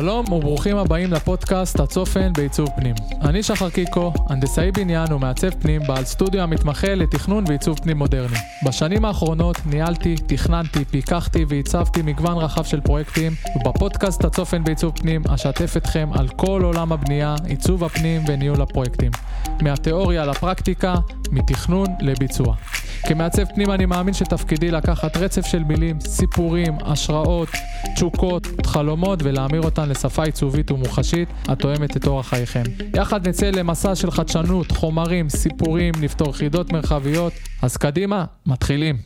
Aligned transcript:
שלום 0.00 0.32
וברוכים 0.32 0.76
הבאים 0.76 1.12
לפודקאסט 1.12 1.80
הצופן 1.80 2.32
בעיצוב 2.32 2.68
פנים. 2.76 2.94
אני 3.22 3.42
שחר 3.42 3.70
קיקו, 3.70 4.12
הנדסאי 4.28 4.72
בניין 4.72 5.12
ומעצב 5.12 5.50
פנים, 5.50 5.82
בעל 5.86 6.04
סטודיו 6.04 6.40
המתמחה 6.40 6.94
לתכנון 6.94 7.44
ועיצוב 7.48 7.78
פנים 7.78 7.98
מודרני. 7.98 8.36
בשנים 8.66 9.04
האחרונות 9.04 9.56
ניהלתי, 9.66 10.14
תכננתי, 10.26 10.84
פיקחתי 10.84 11.44
ועיצבתי 11.48 12.02
מגוון 12.02 12.36
רחב 12.36 12.64
של 12.64 12.80
פרויקטים, 12.80 13.32
ובפודקאסט 13.56 14.24
הצופן 14.24 14.64
בעיצוב 14.64 14.92
פנים 14.98 15.22
אשתף 15.34 15.76
אתכם 15.76 16.08
על 16.12 16.28
כל 16.28 16.62
עולם 16.64 16.92
הבנייה, 16.92 17.34
עיצוב 17.44 17.84
הפנים 17.84 18.22
וניהול 18.28 18.62
הפרויקטים. 18.62 19.10
מהתיאוריה 19.62 20.26
לפרקטיקה, 20.26 20.94
מתכנון 21.30 21.86
לביצוע. 22.00 22.54
כמעצב 23.08 23.44
פנים 23.44 23.70
אני 23.70 23.86
מאמין 23.86 24.14
שתפקידי 24.14 24.70
לקחת 24.70 25.16
רצף 25.16 25.46
של 25.46 25.64
מילים, 25.64 26.00
סיפורים, 26.00 26.78
השראות, 26.80 27.48
תשוקות, 27.94 28.46
חלומות 28.66 29.22
ולהמיר 29.22 29.62
אותן 29.62 29.88
לשפה 29.88 30.24
עיצובית 30.24 30.70
ומוחשית 30.70 31.28
התואמת 31.48 31.96
את 31.96 32.06
אורח 32.06 32.28
חייכם. 32.28 32.62
יחד 32.96 33.28
נצא 33.28 33.50
למסע 33.50 33.94
של 33.94 34.10
חדשנות, 34.10 34.72
חומרים, 34.72 35.28
סיפורים, 35.28 35.94
נפתור 36.00 36.32
חידות 36.32 36.72
מרחביות, 36.72 37.32
אז 37.62 37.76
קדימה, 37.76 38.24
מתחילים. 38.46 38.96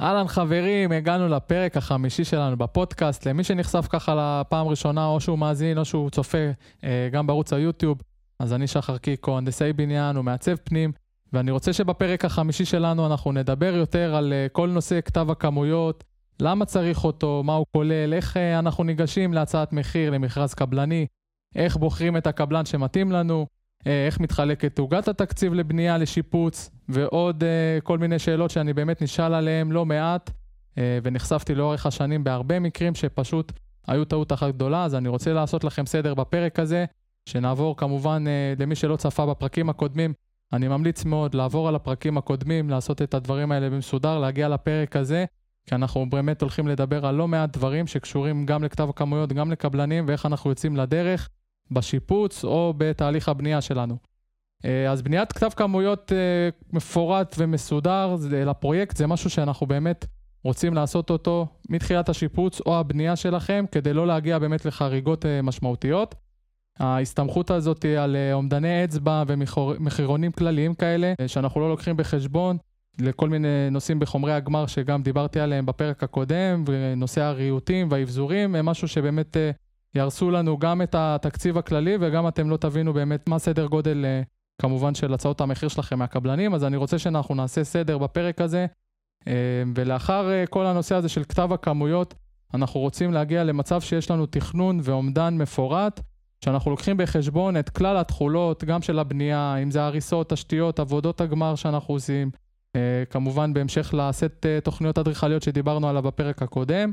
אהלן 0.00 0.28
חברים, 0.28 0.92
הגענו 0.92 1.28
לפרק 1.28 1.76
החמישי 1.76 2.24
שלנו 2.24 2.56
בפודקאסט. 2.56 3.26
למי 3.26 3.44
שנחשף 3.44 3.86
ככה 3.90 4.40
לפעם 4.40 4.66
ראשונה, 4.66 5.06
או 5.06 5.20
שהוא 5.20 5.38
מאזין 5.38 5.78
או 5.78 5.84
שהוא 5.84 6.10
צופה 6.10 6.38
אה, 6.84 7.08
גם 7.12 7.26
בערוץ 7.26 7.52
היוטיוב, 7.52 8.02
אז 8.38 8.52
אני 8.52 8.66
שחר 8.66 8.98
קיקו, 8.98 9.38
הנדסאי 9.38 9.72
בניין 9.72 10.16
ומעצב 10.16 10.56
פנים. 10.56 10.92
ואני 11.32 11.50
רוצה 11.50 11.72
שבפרק 11.72 12.24
החמישי 12.24 12.64
שלנו 12.64 13.06
אנחנו 13.06 13.32
נדבר 13.32 13.74
יותר 13.74 14.14
על 14.14 14.32
uh, 14.32 14.52
כל 14.52 14.68
נושא 14.68 15.00
כתב 15.04 15.30
הכמויות, 15.30 16.04
למה 16.40 16.64
צריך 16.64 17.04
אותו, 17.04 17.42
מה 17.44 17.54
הוא 17.54 17.66
כולל, 17.72 18.14
איך 18.14 18.36
uh, 18.36 18.58
אנחנו 18.58 18.84
ניגשים 18.84 19.32
להצעת 19.32 19.72
מחיר, 19.72 20.10
למכרז 20.10 20.54
קבלני, 20.54 21.06
איך 21.56 21.76
בוחרים 21.76 22.16
את 22.16 22.26
הקבלן 22.26 22.64
שמתאים 22.64 23.12
לנו, 23.12 23.46
uh, 23.80 23.86
איך 24.06 24.20
מתחלקת 24.20 24.78
עוגת 24.78 25.08
התקציב 25.08 25.54
לבנייה, 25.54 25.98
לשיפוץ, 25.98 26.70
ועוד 26.88 27.44
כל 27.82 27.98
מיני 27.98 28.18
שאלות 28.18 28.50
שאני 28.50 28.72
באמת 28.72 29.02
נשאל 29.02 29.34
עליהן 29.34 29.70
לא 29.70 29.86
מעט, 29.86 30.30
ונחשפתי 31.02 31.54
לאורך 31.54 31.86
השנים 31.86 32.24
בהרבה 32.24 32.60
מקרים 32.60 32.94
שפשוט 32.94 33.52
היו 33.86 34.04
טעות 34.04 34.32
אחת 34.32 34.54
גדולה, 34.54 34.84
אז 34.84 34.94
אני 34.94 35.08
רוצה 35.08 35.32
לעשות 35.32 35.64
לכם 35.64 35.86
סדר 35.86 36.14
בפרק 36.14 36.58
הזה, 36.58 36.84
שנעבור 37.26 37.76
כמובן 37.76 38.24
למי 38.58 38.74
שלא 38.74 38.96
צפה 38.96 39.26
בפרקים 39.26 39.70
הקודמים. 39.70 40.12
אני 40.52 40.68
ממליץ 40.68 41.04
מאוד 41.04 41.34
לעבור 41.34 41.68
על 41.68 41.74
הפרקים 41.74 42.18
הקודמים, 42.18 42.70
לעשות 42.70 43.02
את 43.02 43.14
הדברים 43.14 43.52
האלה 43.52 43.70
במסודר, 43.70 44.18
להגיע 44.18 44.48
לפרק 44.48 44.96
הזה, 44.96 45.24
כי 45.66 45.74
אנחנו 45.74 46.10
באמת 46.10 46.42
הולכים 46.42 46.68
לדבר 46.68 47.06
על 47.06 47.14
לא 47.14 47.28
מעט 47.28 47.56
דברים 47.56 47.86
שקשורים 47.86 48.46
גם 48.46 48.64
לכתב 48.64 48.88
הכמויות, 48.90 49.32
גם 49.32 49.50
לקבלנים, 49.50 50.04
ואיך 50.08 50.26
אנחנו 50.26 50.50
יוצאים 50.50 50.76
לדרך 50.76 51.28
בשיפוץ 51.70 52.44
או 52.44 52.74
בתהליך 52.76 53.28
הבנייה 53.28 53.60
שלנו. 53.60 53.96
אה, 54.64 54.90
אז 54.90 55.02
בניית 55.02 55.32
כתב 55.32 55.50
כמויות 55.56 56.12
אה, 56.12 56.48
מפורט 56.72 57.34
ומסודר 57.38 58.16
לפרויקט 58.30 58.96
זה 58.96 59.06
משהו 59.06 59.30
שאנחנו 59.30 59.66
באמת 59.66 60.06
רוצים 60.44 60.74
לעשות 60.74 61.10
אותו 61.10 61.46
מתחילת 61.68 62.08
השיפוץ 62.08 62.60
או 62.60 62.78
הבנייה 62.78 63.16
שלכם, 63.16 63.64
כדי 63.72 63.92
לא 63.92 64.06
להגיע 64.06 64.38
באמת 64.38 64.64
לחריגות 64.64 65.26
אה, 65.26 65.42
משמעותיות. 65.42 66.14
ההסתמכות 66.78 67.50
הזאת 67.50 67.84
על 67.84 68.16
אה, 68.16 68.32
אומדני 68.32 68.84
אצבע 68.84 69.22
ומחירונים 69.26 70.32
כלליים 70.32 70.74
כאלה, 70.74 71.12
אה, 71.20 71.28
שאנחנו 71.28 71.60
לא 71.60 71.68
לוקחים 71.68 71.96
בחשבון 71.96 72.56
לכל 73.00 73.28
מיני 73.28 73.70
נושאים 73.70 73.98
בחומרי 73.98 74.32
הגמר 74.32 74.66
שגם 74.66 75.02
דיברתי 75.02 75.40
עליהם 75.40 75.66
בפרק 75.66 76.02
הקודם, 76.02 76.64
ונושאי 76.66 77.22
הריהוטים 77.22 77.88
והאבזורים, 77.90 78.54
הם 78.54 78.66
משהו 78.66 78.88
שבאמת 78.88 79.36
אה, 79.36 79.50
יהרסו 79.94 80.30
לנו 80.30 80.58
גם 80.58 80.82
את 80.82 80.94
התקציב 80.94 81.58
הכללי 81.58 81.96
וגם 82.00 82.28
אתם 82.28 82.50
לא 82.50 82.56
תבינו 82.56 82.92
באמת 82.92 83.28
מה 83.28 83.38
סדר 83.38 83.66
גודל 83.66 84.04
כמובן 84.62 84.94
של 84.94 85.14
הצעות 85.14 85.40
המחיר 85.40 85.68
שלכם 85.68 85.98
מהקבלנים, 85.98 86.54
אז 86.54 86.64
אני 86.64 86.76
רוצה 86.76 86.98
שאנחנו 86.98 87.34
נעשה 87.34 87.64
סדר 87.64 87.98
בפרק 87.98 88.40
הזה, 88.40 88.66
ולאחר 89.74 90.30
כל 90.50 90.66
הנושא 90.66 90.94
הזה 90.94 91.08
של 91.08 91.24
כתב 91.24 91.52
הכמויות, 91.52 92.14
אנחנו 92.54 92.80
רוצים 92.80 93.12
להגיע 93.12 93.44
למצב 93.44 93.80
שיש 93.80 94.10
לנו 94.10 94.26
תכנון 94.26 94.80
ואומדן 94.82 95.34
מפורט, 95.38 96.00
שאנחנו 96.44 96.70
לוקחים 96.70 96.96
בחשבון 96.96 97.56
את 97.56 97.70
כלל 97.70 97.96
התכולות, 97.96 98.64
גם 98.64 98.82
של 98.82 98.98
הבנייה, 98.98 99.56
אם 99.56 99.70
זה 99.70 99.82
הריסות, 99.82 100.28
תשתיות, 100.28 100.78
עבודות 100.78 101.20
הגמר 101.20 101.54
שאנחנו 101.54 101.94
עושים, 101.94 102.30
uh, 102.76 102.80
כמובן 103.10 103.52
בהמשך 103.52 103.94
לסט 103.94 104.24
uh, 104.24 104.64
תוכניות 104.64 104.98
אדריכליות 104.98 105.42
שדיברנו 105.42 105.88
עליו 105.88 106.02
בפרק 106.02 106.42
הקודם. 106.42 106.90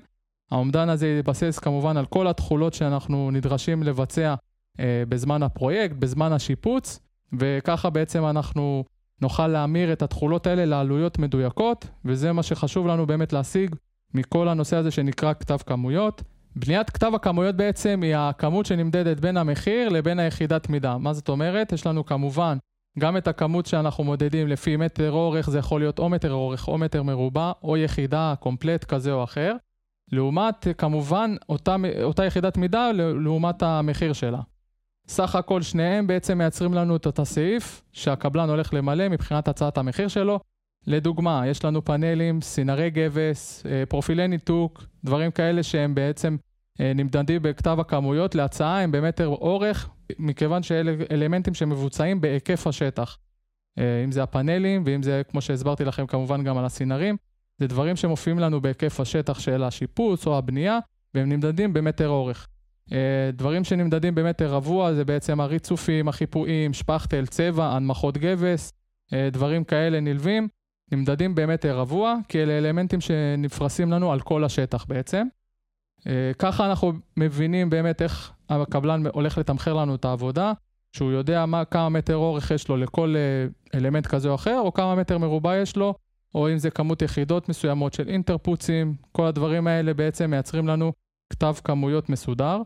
האומדן 0.51 0.89
הזה 0.89 1.07
יתבסס 1.07 1.59
כמובן 1.59 1.97
על 1.97 2.05
כל 2.05 2.27
התכולות 2.27 2.73
שאנחנו 2.73 3.31
נדרשים 3.31 3.83
לבצע 3.83 4.35
uh, 4.77 4.81
בזמן 5.09 5.43
הפרויקט, 5.43 5.95
בזמן 5.95 6.33
השיפוץ, 6.33 6.99
וככה 7.39 7.89
בעצם 7.89 8.25
אנחנו 8.25 8.83
נוכל 9.21 9.47
להמיר 9.47 9.93
את 9.93 10.01
התכולות 10.01 10.47
האלה 10.47 10.65
לעלויות 10.65 11.19
מדויקות, 11.19 11.87
וזה 12.05 12.31
מה 12.31 12.43
שחשוב 12.43 12.87
לנו 12.87 13.07
באמת 13.07 13.33
להשיג 13.33 13.75
מכל 14.13 14.47
הנושא 14.47 14.75
הזה 14.75 14.91
שנקרא 14.91 15.33
כתב 15.33 15.57
כמויות. 15.65 16.23
בניית 16.55 16.89
כתב 16.89 17.11
הכמויות 17.15 17.55
בעצם 17.55 17.99
היא 18.03 18.15
הכמות 18.15 18.65
שנמדדת 18.65 19.19
בין 19.19 19.37
המחיר 19.37 19.89
לבין 19.89 20.19
היחידת 20.19 20.69
מידה. 20.69 20.97
מה 20.97 21.13
זאת 21.13 21.29
אומרת? 21.29 21.71
יש 21.71 21.87
לנו 21.87 22.05
כמובן 22.05 22.57
גם 22.99 23.17
את 23.17 23.27
הכמות 23.27 23.65
שאנחנו 23.65 24.03
מודדים 24.03 24.47
לפי 24.47 24.77
מטר 24.77 25.11
אורך, 25.11 25.49
זה 25.49 25.59
יכול 25.59 25.81
להיות 25.81 25.99
או 25.99 26.09
מטר 26.09 26.31
אורך 26.31 26.67
או 26.67 26.77
מטר 26.77 27.03
מרובע, 27.03 27.51
או 27.63 27.77
יחידה 27.77 28.33
קומפלט 28.39 28.83
כזה 28.83 29.11
או 29.11 29.23
אחר. 29.23 29.55
לעומת 30.11 30.67
כמובן 30.77 31.35
אותה, 31.49 31.75
אותה 32.03 32.25
יחידת 32.25 32.57
מידה 32.57 32.91
לעומת 33.23 33.63
המחיר 33.63 34.13
שלה. 34.13 34.39
סך 35.07 35.35
הכל 35.35 35.61
שניהם 35.61 36.07
בעצם 36.07 36.37
מייצרים 36.37 36.73
לנו 36.73 36.95
את 36.95 37.05
אותו 37.05 37.25
סעיף 37.25 37.83
שהקבלן 37.93 38.49
הולך 38.49 38.73
למלא 38.73 39.09
מבחינת 39.09 39.47
הצעת 39.47 39.77
המחיר 39.77 40.07
שלו. 40.07 40.39
לדוגמה, 40.89 41.43
יש 41.47 41.65
לנו 41.65 41.85
פאנלים, 41.85 42.41
סינרי 42.41 42.89
גבס, 42.89 43.63
אה, 43.65 43.85
פרופילי 43.85 44.27
ניתוק, 44.27 44.83
דברים 45.03 45.31
כאלה 45.31 45.63
שהם 45.63 45.95
בעצם 45.95 46.37
אה, 46.81 46.91
נמדדים 46.95 47.41
בכתב 47.41 47.77
הכמויות 47.79 48.35
להצעה 48.35 48.81
הם 48.81 48.91
במטר 48.91 49.27
אורך, 49.27 49.89
מכיוון 50.19 50.63
שאלה 50.63 50.91
אלמנטים 51.11 51.53
שמבוצעים 51.53 52.21
בהיקף 52.21 52.67
השטח. 52.67 53.17
אה, 53.79 54.03
אם 54.03 54.11
זה 54.11 54.23
הפאנלים 54.23 54.83
ואם 54.85 55.03
זה, 55.03 55.21
כמו 55.31 55.41
שהסברתי 55.41 55.85
לכם, 55.85 56.07
כמובן 56.07 56.43
גם 56.43 56.57
על 56.57 56.65
הסינרים, 56.65 57.17
זה 57.57 57.67
דברים 57.67 57.95
שמופיעים 57.95 58.39
לנו 58.39 58.61
בהיקף 58.61 58.99
השטח 58.99 59.39
של 59.39 59.63
השיפוץ 59.63 60.27
או 60.27 60.37
הבנייה, 60.37 60.79
והם 61.13 61.29
נמדדים 61.29 61.73
במטר 61.73 62.07
אורך. 62.07 62.47
דברים 63.33 63.63
שנמדדים 63.63 64.15
במטר 64.15 64.53
רבוע 64.53 64.93
זה 64.93 65.05
בעצם 65.05 65.41
הריצופים, 65.41 66.07
החיפויים, 66.07 66.73
שפכטל, 66.73 67.25
צבע, 67.25 67.65
הנמכות 67.65 68.17
גבס, 68.17 68.73
דברים 69.31 69.63
כאלה 69.63 69.99
נלווים. 69.99 70.47
נמדדים 70.91 71.35
במטר 71.35 71.77
רבוע, 71.79 72.15
כי 72.27 72.43
אלה 72.43 72.57
אלמנטים 72.57 73.01
שנפרסים 73.01 73.91
לנו 73.91 74.11
על 74.11 74.19
כל 74.19 74.43
השטח 74.43 74.85
בעצם. 74.85 75.27
אה, 76.07 76.31
ככה 76.39 76.65
אנחנו 76.65 76.93
מבינים 77.17 77.69
באמת 77.69 78.01
איך 78.01 78.31
הקבלן 78.49 79.03
הולך 79.13 79.37
לתמחר 79.37 79.73
לנו 79.73 79.95
את 79.95 80.05
העבודה, 80.05 80.53
שהוא 80.93 81.11
יודע 81.11 81.45
מה, 81.45 81.65
כמה 81.65 81.89
מטר 81.89 82.15
אורך 82.15 82.51
יש 82.51 82.67
לו 82.67 82.77
לכל 82.77 83.15
אה, 83.17 83.79
אלמנט 83.79 84.07
כזה 84.07 84.29
או 84.29 84.35
אחר, 84.35 84.59
או 84.59 84.73
כמה 84.73 84.95
מטר 84.95 85.17
מרובע 85.17 85.57
יש 85.57 85.75
לו, 85.75 85.93
או 86.35 86.51
אם 86.51 86.57
זה 86.57 86.69
כמות 86.69 87.01
יחידות 87.01 87.49
מסוימות 87.49 87.93
של 87.93 88.09
אינטרפוצים, 88.09 88.95
כל 89.11 89.25
הדברים 89.25 89.67
האלה 89.67 89.93
בעצם 89.93 90.29
מייצרים 90.29 90.67
לנו 90.67 90.93
כתב 91.29 91.55
כמויות 91.63 92.09
מסודר. 92.09 92.61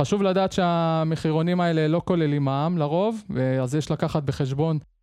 חשוב 0.00 0.22
לדעת 0.22 0.52
שהמחירונים 0.52 1.60
האלה 1.60 1.88
לא 1.88 2.02
כוללים 2.04 2.44
מע"מ 2.44 2.78
לרוב, 2.78 3.22
אז 3.62 3.74
יש 3.74 3.90
לקחת 3.90 4.22
בחשבון 4.22 4.76
אה, 4.76 4.97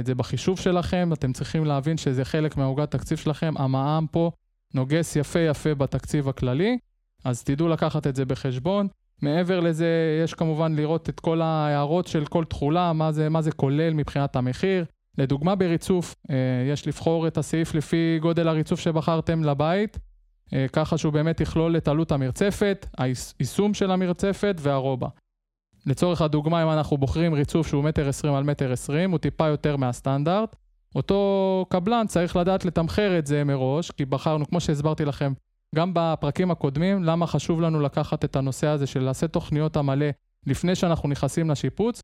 את 0.00 0.06
זה 0.06 0.14
בחישוב 0.14 0.58
שלכם, 0.58 1.10
אתם 1.12 1.32
צריכים 1.32 1.64
להבין 1.64 1.96
שזה 1.96 2.24
חלק 2.24 2.56
מהעוגת 2.56 2.90
תקציב 2.90 3.18
שלכם, 3.18 3.54
המע"מ 3.56 4.06
פה 4.10 4.30
נוגס 4.74 5.16
יפה 5.16 5.40
יפה 5.40 5.74
בתקציב 5.74 6.28
הכללי, 6.28 6.78
אז 7.24 7.44
תדעו 7.44 7.68
לקחת 7.68 8.06
את 8.06 8.16
זה 8.16 8.24
בחשבון. 8.24 8.88
מעבר 9.22 9.60
לזה, 9.60 10.20
יש 10.24 10.34
כמובן 10.34 10.74
לראות 10.74 11.08
את 11.08 11.20
כל 11.20 11.42
ההערות 11.42 12.06
של 12.06 12.26
כל 12.26 12.44
תכולה, 12.44 12.92
מה 12.92 13.12
זה, 13.12 13.28
מה 13.28 13.42
זה 13.42 13.52
כולל 13.52 13.94
מבחינת 13.94 14.36
המחיר. 14.36 14.84
לדוגמה 15.18 15.54
בריצוף, 15.54 16.14
אה, 16.30 16.36
יש 16.72 16.86
לבחור 16.86 17.26
את 17.26 17.38
הסעיף 17.38 17.74
לפי 17.74 18.18
גודל 18.22 18.48
הריצוף 18.48 18.80
שבחרתם 18.80 19.44
לבית, 19.44 19.98
אה, 20.52 20.66
ככה 20.72 20.98
שהוא 20.98 21.12
באמת 21.12 21.40
יכלול 21.40 21.76
את 21.76 21.88
עלות 21.88 22.12
המרצפת, 22.12 22.86
היישום 22.98 23.74
של 23.74 23.90
המרצפת 23.90 24.56
והרובה. 24.58 25.08
לצורך 25.86 26.22
הדוגמה, 26.22 26.62
אם 26.62 26.70
אנחנו 26.70 26.96
בוחרים 26.96 27.34
ריצוף 27.34 27.66
שהוא 27.66 27.84
מטר 27.84 28.08
עשרים 28.08 28.34
על 28.34 28.44
מטר 28.44 28.72
עשרים, 28.72 29.10
הוא 29.10 29.18
טיפה 29.18 29.46
יותר 29.46 29.76
מהסטנדרט. 29.76 30.56
אותו 30.94 31.66
קבלן 31.68 32.06
צריך 32.06 32.36
לדעת 32.36 32.64
לתמחר 32.64 33.18
את 33.18 33.26
זה 33.26 33.44
מראש, 33.44 33.90
כי 33.90 34.04
בחרנו, 34.04 34.46
כמו 34.46 34.60
שהסברתי 34.60 35.04
לכם, 35.04 35.32
גם 35.74 35.90
בפרקים 35.94 36.50
הקודמים, 36.50 37.04
למה 37.04 37.26
חשוב 37.26 37.60
לנו 37.60 37.80
לקחת 37.80 38.24
את 38.24 38.36
הנושא 38.36 38.66
הזה 38.66 38.86
של 38.86 39.00
לעשות 39.02 39.30
תוכניות 39.30 39.76
המלא 39.76 40.06
לפני 40.46 40.74
שאנחנו 40.74 41.08
נכנסים 41.08 41.50
לשיפוץ, 41.50 42.02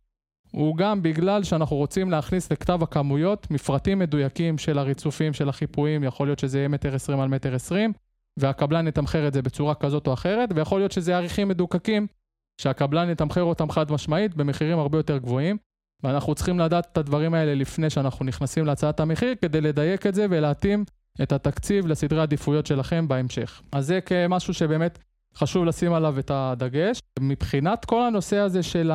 הוא 0.52 0.76
גם 0.76 1.02
בגלל 1.02 1.44
שאנחנו 1.44 1.76
רוצים 1.76 2.10
להכניס 2.10 2.52
לכתב 2.52 2.82
הכמויות 2.82 3.50
מפרטים 3.50 3.98
מדויקים 3.98 4.58
של 4.58 4.78
הריצופים, 4.78 5.32
של 5.32 5.48
החיפויים, 5.48 6.04
יכול 6.04 6.26
להיות 6.26 6.38
שזה 6.38 6.58
יהיה 6.58 6.68
מטר 6.68 6.94
עשרים 6.94 7.20
על 7.20 7.28
מטר 7.28 7.54
עשרים, 7.54 7.92
והקבלן 8.36 8.88
יתמחר 8.88 9.28
את 9.28 9.32
זה 9.32 9.42
בצורה 9.42 9.74
כזאת 9.74 10.06
או 10.06 10.12
אחרת, 10.12 10.48
ויכול 10.54 10.80
להיות 10.80 10.92
שזה 10.92 11.16
עריכים 11.16 11.48
מדוקקים 11.48 12.06
שהקבלן 12.60 13.10
יתמחר 13.10 13.42
אותם 13.42 13.70
חד 13.70 13.92
משמעית 13.92 14.34
במחירים 14.34 14.78
הרבה 14.78 14.98
יותר 14.98 15.18
גבוהים. 15.18 15.56
ואנחנו 16.02 16.34
צריכים 16.34 16.58
לדעת 16.58 16.88
את 16.92 16.98
הדברים 16.98 17.34
האלה 17.34 17.54
לפני 17.54 17.90
שאנחנו 17.90 18.24
נכנסים 18.24 18.66
להצעת 18.66 19.00
המחיר, 19.00 19.34
כדי 19.42 19.60
לדייק 19.60 20.06
את 20.06 20.14
זה 20.14 20.26
ולהתאים 20.30 20.84
את 21.22 21.32
התקציב 21.32 21.86
לסדרי 21.86 22.20
עדיפויות 22.20 22.66
שלכם 22.66 23.08
בהמשך. 23.08 23.62
אז 23.72 23.86
זה 23.86 24.00
כמשהו 24.00 24.54
שבאמת 24.54 24.98
חשוב 25.36 25.64
לשים 25.64 25.92
עליו 25.92 26.18
את 26.18 26.30
הדגש. 26.34 27.00
מבחינת 27.20 27.84
כל 27.84 28.02
הנושא 28.02 28.36
הזה 28.36 28.62
של 28.62 28.90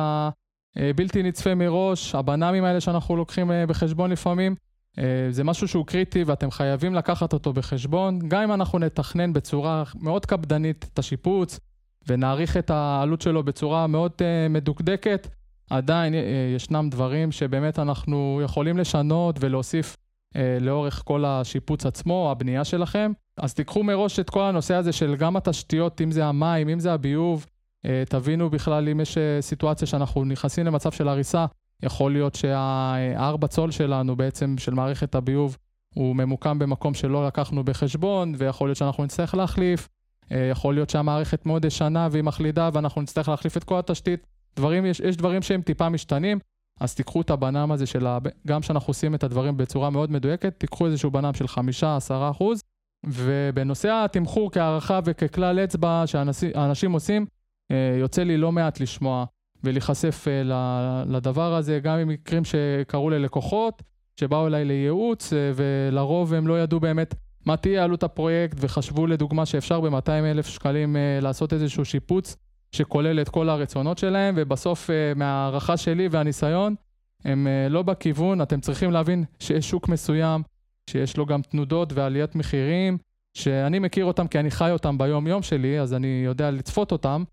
הבלתי 0.76 1.22
נצפה 1.22 1.54
מראש, 1.54 2.14
הבנאמים 2.14 2.64
האלה 2.64 2.80
שאנחנו 2.80 3.16
לוקחים 3.16 3.52
אה, 3.52 3.66
בחשבון 3.66 4.10
לפעמים, 4.10 4.54
אה, 4.98 5.04
זה 5.30 5.44
משהו 5.44 5.68
שהוא 5.68 5.86
קריטי 5.86 6.24
ואתם 6.24 6.50
חייבים 6.50 6.94
לקחת 6.94 7.32
אותו 7.32 7.52
בחשבון. 7.52 8.18
גם 8.28 8.42
אם 8.42 8.52
אנחנו 8.52 8.78
נתכנן 8.78 9.32
בצורה 9.32 9.82
מאוד 10.00 10.26
קפדנית 10.26 10.86
את 10.92 10.98
השיפוץ 10.98 11.60
ונעריך 12.08 12.56
את 12.56 12.70
העלות 12.70 13.20
שלו 13.20 13.42
בצורה 13.42 13.86
מאוד 13.86 14.12
אה, 14.20 14.48
מדוקדקת, 14.48 15.28
עדיין 15.70 16.14
ישנם 16.56 16.88
דברים 16.90 17.32
שבאמת 17.32 17.78
אנחנו 17.78 18.40
יכולים 18.44 18.78
לשנות 18.78 19.36
ולהוסיף 19.40 19.96
לאורך 20.60 21.02
כל 21.04 21.24
השיפוץ 21.24 21.86
עצמו, 21.86 22.28
הבנייה 22.30 22.64
שלכם. 22.64 23.12
אז 23.38 23.54
תיקחו 23.54 23.82
מראש 23.82 24.20
את 24.20 24.30
כל 24.30 24.42
הנושא 24.42 24.74
הזה 24.74 24.92
של 24.92 25.16
גם 25.16 25.36
התשתיות, 25.36 26.00
אם 26.00 26.10
זה 26.10 26.26
המים, 26.26 26.68
אם 26.68 26.80
זה 26.80 26.92
הביוב, 26.92 27.46
אה, 27.86 28.02
תבינו 28.08 28.50
בכלל 28.50 28.88
אם 28.88 29.00
יש 29.00 29.18
אה, 29.18 29.38
סיטואציה 29.40 29.86
שאנחנו 29.86 30.24
נכנסים 30.24 30.66
למצב 30.66 30.92
של 30.92 31.08
הריסה, 31.08 31.46
יכול 31.82 32.12
להיות 32.12 32.34
שהארבע 32.34 33.46
צול 33.46 33.70
שלנו 33.70 34.16
בעצם, 34.16 34.58
של 34.58 34.74
מערכת 34.74 35.14
הביוב, 35.14 35.56
הוא 35.94 36.16
ממוקם 36.16 36.58
במקום 36.58 36.94
שלא 36.94 37.26
לקחנו 37.26 37.64
בחשבון, 37.64 38.34
ויכול 38.38 38.68
להיות 38.68 38.78
שאנחנו 38.78 39.04
נצטרך 39.04 39.34
להחליף. 39.34 39.88
אה, 40.32 40.48
יכול 40.50 40.74
להיות 40.74 40.90
שהמערכת 40.90 41.46
מאוד 41.46 41.64
ישנה 41.64 42.08
והיא 42.10 42.24
מחלידה 42.24 42.70
ואנחנו 42.72 43.02
נצטרך 43.02 43.28
להחליף 43.28 43.56
את 43.56 43.64
כל 43.64 43.78
התשתית. 43.78 44.26
דברים, 44.56 44.86
יש, 44.86 45.00
יש 45.00 45.16
דברים 45.16 45.42
שהם 45.42 45.62
טיפה 45.62 45.88
משתנים, 45.88 46.38
אז 46.80 46.94
תיקחו 46.94 47.20
את 47.20 47.30
הבנם 47.30 47.72
הזה 47.72 47.86
של, 47.86 48.06
ה... 48.06 48.18
גם 48.46 48.60
כשאנחנו 48.60 48.90
עושים 48.90 49.14
את 49.14 49.24
הדברים 49.24 49.56
בצורה 49.56 49.90
מאוד 49.90 50.10
מדויקת, 50.10 50.54
תיקחו 50.58 50.86
איזשהו 50.86 51.10
בנם 51.10 51.34
של 51.34 51.44
5-10 51.44 51.58
אחוז, 52.30 52.62
ובנושא 53.06 54.04
התמחור 54.04 54.52
כהערכה 54.52 55.00
וככלל 55.04 55.58
אצבע 55.58 56.02
שאנשים 56.06 56.92
עושים, 56.92 57.26
אה, 57.70 57.96
יוצא 58.00 58.22
לי 58.22 58.36
לא 58.36 58.52
מעט 58.52 58.80
לשמוע 58.80 59.24
ולהיחשף 59.64 60.24
אה, 60.28 60.42
לדבר 61.06 61.54
הזה, 61.54 61.80
גם 61.82 61.98
עם 61.98 62.08
מקרים 62.08 62.42
שקרו 62.44 63.10
ללקוחות, 63.10 63.82
שבאו 64.20 64.46
אליי 64.46 64.64
לייעוץ, 64.64 65.32
ולרוב 65.54 66.34
הם 66.34 66.46
לא 66.46 66.62
ידעו 66.62 66.80
באמת 66.80 67.14
מה 67.46 67.56
תהיה 67.56 67.84
עלות 67.84 68.02
הפרויקט, 68.02 68.56
וחשבו 68.60 69.06
לדוגמה 69.06 69.46
שאפשר 69.46 69.80
ב-200 69.80 70.10
אלף 70.10 70.46
שקלים 70.46 70.96
לעשות 71.22 71.52
איזשהו 71.52 71.84
שיפוץ 71.84 72.36
שכולל 72.72 73.20
את 73.20 73.28
כל 73.28 73.48
הרצונות 73.48 73.98
שלהם, 73.98 74.34
ובסוף 74.36 74.90
מההערכה 75.16 75.76
שלי 75.76 76.08
והניסיון, 76.10 76.74
הם 77.24 77.46
לא 77.70 77.82
בכיוון, 77.82 78.42
אתם 78.42 78.60
צריכים 78.60 78.92
להבין 78.92 79.24
שיש 79.40 79.70
שוק 79.70 79.88
מסוים 79.88 80.42
שיש 80.90 81.16
לו 81.16 81.26
גם 81.26 81.42
תנודות 81.42 81.92
ועליית 81.92 82.34
מחירים, 82.34 82.98
שאני 83.34 83.78
מכיר 83.78 84.04
אותם 84.04 84.26
כי 84.26 84.38
אני 84.38 84.50
חי 84.50 84.70
אותם 84.70 84.98
ביום-יום 84.98 85.42
שלי, 85.42 85.80
אז 85.80 85.94
אני 85.94 86.22
יודע 86.24 86.50
לצפות 86.50 86.92
אותם, 86.92 87.24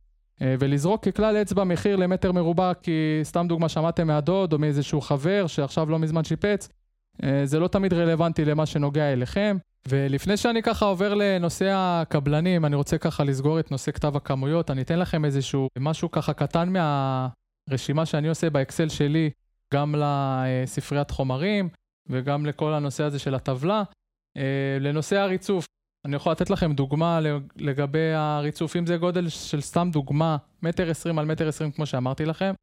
ולזרוק 0.41 1.07
ככלל 1.07 1.35
אצבע 1.37 1.63
מחיר 1.63 1.95
למטר 1.95 2.31
מרובע, 2.31 2.73
כי 2.73 3.19
סתם 3.23 3.45
דוגמה 3.49 3.69
שמעתם 3.69 4.07
מהדוד 4.07 4.53
או 4.53 4.59
מאיזשהו 4.59 5.01
חבר 5.01 5.47
שעכשיו 5.47 5.89
לא 5.89 5.99
מזמן 5.99 6.23
שיפץ, 6.23 6.69
זה 7.43 7.59
לא 7.59 7.67
תמיד 7.67 7.93
רלוונטי 7.93 8.45
למה 8.45 8.65
שנוגע 8.65 9.13
אליכם. 9.13 9.57
ולפני 9.87 10.37
שאני 10.37 10.61
ככה 10.61 10.85
עובר 10.85 11.13
לנושא 11.13 11.71
הקבלנים, 11.75 12.65
אני 12.65 12.75
רוצה 12.75 12.97
ככה 12.97 13.23
לסגור 13.23 13.59
את 13.59 13.71
נושא 13.71 13.91
כתב 13.91 14.15
הכמויות, 14.15 14.71
אני 14.71 14.81
אתן 14.81 14.99
לכם 14.99 15.25
איזשהו 15.25 15.67
משהו 15.79 16.11
ככה 16.11 16.33
קטן 16.33 16.73
מהרשימה 16.73 18.05
שאני 18.05 18.27
עושה 18.27 18.49
באקסל 18.49 18.89
שלי, 18.89 19.29
גם 19.73 19.95
לספריית 19.97 21.11
חומרים, 21.11 21.69
וגם 22.09 22.45
לכל 22.45 22.73
הנושא 22.73 23.03
הזה 23.03 23.19
של 23.19 23.35
הטבלה. 23.35 23.83
אה, 24.37 24.77
לנושא 24.79 25.17
הריצוף, 25.17 25.65
אני 26.05 26.15
יכול 26.15 26.31
לתת 26.31 26.49
לכם 26.49 26.73
דוגמה 26.73 27.19
לגבי 27.55 28.13
הריצוף, 28.13 28.75
אם 28.75 28.85
זה 28.85 28.97
גודל 28.97 29.29
של 29.29 29.61
סתם 29.61 29.89
דוגמה, 29.91 30.37
מטר 30.61 30.89
עשרים 30.89 31.19
על 31.19 31.25
מטר 31.25 31.47
עשרים 31.47 31.71
כמו 31.71 31.85
שאמרתי 31.85 32.25
לכם, 32.25 32.53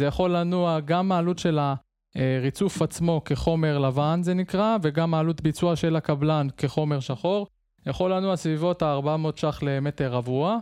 זה 0.00 0.06
יכול 0.06 0.36
לנוע 0.36 0.80
גם 0.80 1.12
העלות 1.12 1.38
של 1.38 1.58
הריצוף 2.14 2.82
עצמו 2.82 3.22
כחומר 3.24 3.78
לבן 3.78 4.20
זה 4.22 4.34
נקרא, 4.34 4.76
וגם 4.82 5.14
העלות 5.14 5.40
ביצוע 5.40 5.76
של 5.76 5.96
הקבלן 5.96 6.46
כחומר 6.56 7.00
שחור, 7.00 7.46
יכול 7.86 8.12
לנוע 8.12 8.36
סביבות 8.36 8.82
ה-400 8.82 9.36
ש"ח 9.36 9.62
למטר 9.62 10.12
רבוע. 10.12 10.58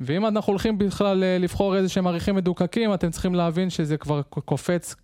ואם 0.00 0.26
אנחנו 0.26 0.50
הולכים 0.50 0.78
בכלל 0.78 1.24
אה, 1.24 1.38
לבחור 1.38 1.76
איזה 1.76 1.88
שהם 1.88 2.06
עריכים 2.06 2.34
מדוקקים, 2.34 2.94
אתם 2.94 3.10
צריכים 3.10 3.34
להבין 3.34 3.70
שזה 3.70 3.96
כבר 3.96 4.22
קופץ 4.22 4.94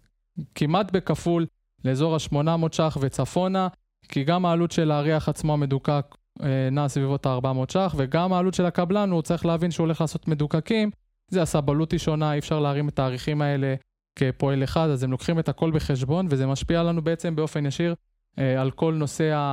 כמעט 0.55 0.93
בכפול 0.93 1.47
לאזור 1.85 2.15
ה-800 2.15 2.73
ש"ח 2.73 2.99
וצפונה, 3.01 3.69
כי 4.09 4.25
גם 4.25 4.47
העלות 4.47 4.71
של 4.71 4.91
האריח 4.91 5.29
עצמו 5.29 5.53
המדוקק 5.53 6.05
אה, 6.43 6.69
נע 6.73 6.89
סביבות 6.89 7.27
ה-400 7.27 7.73
ש"ח, 7.73 7.95
וגם 7.97 8.33
העלות 8.33 8.55
של 8.55 8.67
הקבלן, 8.67 9.11
הוא 9.11 9.23
צריך 9.23 9.47
להבין 9.47 9.71
שהוא 9.71 9.85
הולך 9.85 10.01
לעשות 10.01 10.29
מדוקקים, 10.29 10.91
זה 11.29 11.43
הסבלות 11.43 11.93
היא 11.93 12.01
שונה, 12.01 12.33
אי 12.33 12.39
אפשר 12.39 12.61
להרים 12.61 12.89
את 12.89 12.93
התאריכים 12.93 13.43
האלה 13.43 13.75
כפועל 14.17 14.65
אחד, 14.65 14.89
אז 14.89 15.03
הם 15.03 15.11
לוקחים 15.11 15.39
את 15.39 15.49
הכל 15.49 15.71
בחשבון, 15.71 16.27
וזה 16.31 16.47
משפיע 16.47 16.83
לנו 16.83 17.03
בעצם 17.03 17.37
באופן 17.37 17.67
ישיר 17.67 17.95
אה, 18.39 18.61
על 18.61 18.71
כל 18.71 18.95
נושא 18.95 19.53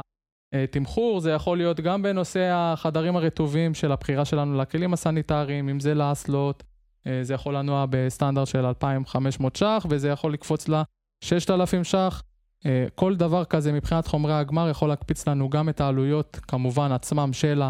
התמחור, 0.53 1.19
זה 1.19 1.31
יכול 1.31 1.57
להיות 1.57 1.79
גם 1.79 2.01
בנושא 2.01 2.49
החדרים 2.53 3.15
הרטובים 3.15 3.73
של 3.73 3.91
הבחירה 3.91 4.25
שלנו 4.25 4.57
לכלים 4.57 4.93
הסניטריים, 4.93 5.69
אם 5.69 5.79
זה 5.79 5.93
לאסלות, 5.93 6.63
אה, 7.07 7.19
זה 7.23 7.33
יכול 7.33 7.55
לנוע 7.55 7.85
בסטנדרט 7.89 8.47
של 8.47 8.65
2,500 8.65 9.55
ש"ח, 9.55 9.85
וזה 9.89 10.09
יכול 10.09 10.33
לקפוץ 10.33 10.69
ל... 10.69 10.81
6,000 11.23 11.83
ש"ח. 11.83 12.23
אה, 12.65 12.85
כל 12.95 13.15
דבר 13.15 13.45
כזה 13.45 13.71
מבחינת 13.71 14.07
חומרי 14.07 14.33
הגמר 14.33 14.69
יכול 14.69 14.89
להקפיץ 14.89 15.27
לנו 15.27 15.49
גם 15.49 15.69
את 15.69 15.81
העלויות 15.81 16.39
כמובן 16.47 16.91
עצמם 16.91 17.33
של 17.33 17.61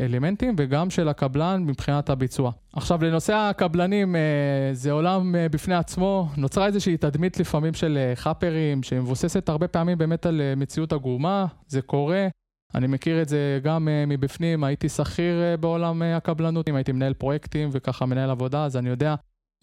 האלמנטים 0.00 0.54
וגם 0.58 0.90
של 0.90 1.08
הקבלן 1.08 1.64
מבחינת 1.66 2.10
הביצוע. 2.10 2.52
עכשיו 2.72 3.04
לנושא 3.04 3.34
הקבלנים 3.34 4.16
אה, 4.16 4.20
זה 4.72 4.92
עולם 4.92 5.34
אה, 5.34 5.48
בפני 5.48 5.74
עצמו, 5.74 6.28
נוצרה 6.36 6.66
איזושהי 6.66 6.96
תדמית 6.96 7.40
לפעמים 7.40 7.74
של 7.74 8.12
חאפרים 8.14 8.82
שמבוססת 8.82 9.48
הרבה 9.48 9.68
פעמים 9.68 9.98
באמת 9.98 10.26
על 10.26 10.40
מציאות 10.56 10.92
עגומה, 10.92 11.46
זה 11.66 11.82
קורה. 11.82 12.28
אני 12.74 12.86
מכיר 12.86 13.22
את 13.22 13.28
זה 13.28 13.60
גם 13.62 13.88
מבפנים, 14.06 14.64
הייתי 14.64 14.88
שכיר 14.88 15.56
בעולם 15.60 16.02
הקבלנות, 16.02 16.68
אם 16.68 16.74
הייתי 16.74 16.92
מנהל 16.92 17.14
פרויקטים 17.14 17.68
וככה 17.72 18.06
מנהל 18.06 18.30
עבודה, 18.30 18.64
אז 18.64 18.76
אני 18.76 18.88
יודע 18.88 19.14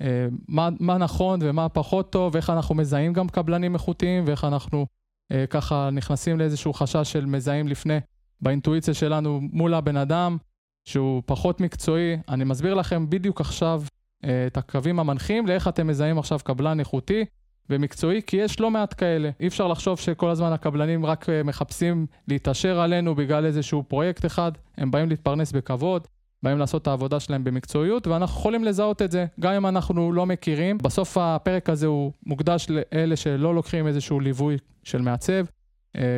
אה, 0.01 0.27
מה, 0.47 0.69
מה 0.79 0.97
נכון 0.97 1.39
ומה 1.43 1.69
פחות 1.69 2.11
טוב, 2.11 2.35
ואיך 2.35 2.49
אנחנו 2.49 2.75
מזהים 2.75 3.13
גם 3.13 3.29
קבלנים 3.29 3.73
איכותיים, 3.73 4.23
ואיך 4.27 4.43
אנחנו 4.43 4.85
אה, 5.31 5.45
ככה 5.49 5.89
נכנסים 5.91 6.39
לאיזשהו 6.39 6.73
חשש 6.73 7.11
של 7.11 7.25
מזהים 7.25 7.67
לפני, 7.67 7.97
באינטואיציה 8.41 8.93
שלנו 8.93 9.39
מול 9.41 9.73
הבן 9.73 9.97
אדם, 9.97 10.37
שהוא 10.85 11.23
פחות 11.25 11.61
מקצועי. 11.61 12.17
אני 12.29 12.43
מסביר 12.43 12.73
לכם 12.73 13.09
בדיוק 13.09 13.41
עכשיו 13.41 13.83
אה, 14.25 14.47
את 14.47 14.57
הקווים 14.57 14.99
המנחים 14.99 15.47
לאיך 15.47 15.67
אתם 15.67 15.87
מזהים 15.87 16.19
עכשיו 16.19 16.39
קבלן 16.43 16.79
איכותי 16.79 17.25
ומקצועי, 17.69 18.21
כי 18.27 18.37
יש 18.37 18.59
לא 18.59 18.71
מעט 18.71 18.93
כאלה. 18.97 19.29
אי 19.39 19.47
אפשר 19.47 19.67
לחשוב 19.67 19.99
שכל 19.99 20.29
הזמן 20.29 20.53
הקבלנים 20.53 21.05
רק 21.05 21.29
אה, 21.29 21.43
מחפשים 21.43 22.05
להתעשר 22.27 22.79
עלינו 22.79 23.15
בגלל 23.15 23.45
איזשהו 23.45 23.83
פרויקט 23.83 24.25
אחד, 24.25 24.51
הם 24.77 24.91
באים 24.91 25.09
להתפרנס 25.09 25.51
בכבוד. 25.51 26.07
באים 26.43 26.57
לעשות 26.57 26.81
את 26.81 26.87
העבודה 26.87 27.19
שלהם 27.19 27.43
במקצועיות, 27.43 28.07
ואנחנו 28.07 28.39
יכולים 28.39 28.63
לזהות 28.63 29.01
את 29.01 29.11
זה, 29.11 29.25
גם 29.39 29.53
אם 29.53 29.65
אנחנו 29.65 30.11
לא 30.11 30.25
מכירים. 30.25 30.77
בסוף 30.77 31.17
הפרק 31.17 31.69
הזה 31.69 31.87
הוא 31.87 32.11
מוקדש 32.25 32.67
לאלה 32.69 33.15
שלא 33.15 33.55
לוקחים 33.55 33.87
איזשהו 33.87 34.19
ליווי 34.19 34.57
של 34.83 35.01
מעצב 35.01 35.45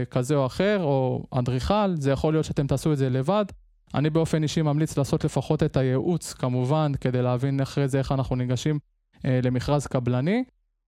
כזה 0.10 0.36
או 0.36 0.46
אחר, 0.46 0.80
או 0.84 1.24
אדריכל, 1.32 1.96
זה 1.96 2.12
יכול 2.12 2.34
להיות 2.34 2.46
שאתם 2.46 2.68
תעשו 2.68 2.94
את 2.94 2.98
זה 2.98 3.10
לבד. 3.10 3.46
אני 3.96 4.10
באופן 4.10 4.44
אישי 4.44 4.62
ממליץ 4.62 4.98
לעשות 4.98 5.24
לפחות 5.24 5.64
את 5.64 5.78
הייעוץ, 5.78 6.34
כמובן, 6.34 6.92
כדי 7.02 7.22
להבין 7.22 7.62
אחרי 7.62 7.88
זה 7.88 7.98
איך 7.98 8.12
אנחנו 8.12 8.36
ניגשים 8.36 8.80
אה, 9.26 9.40
למכרז 9.44 9.88
קבלני. 9.88 10.44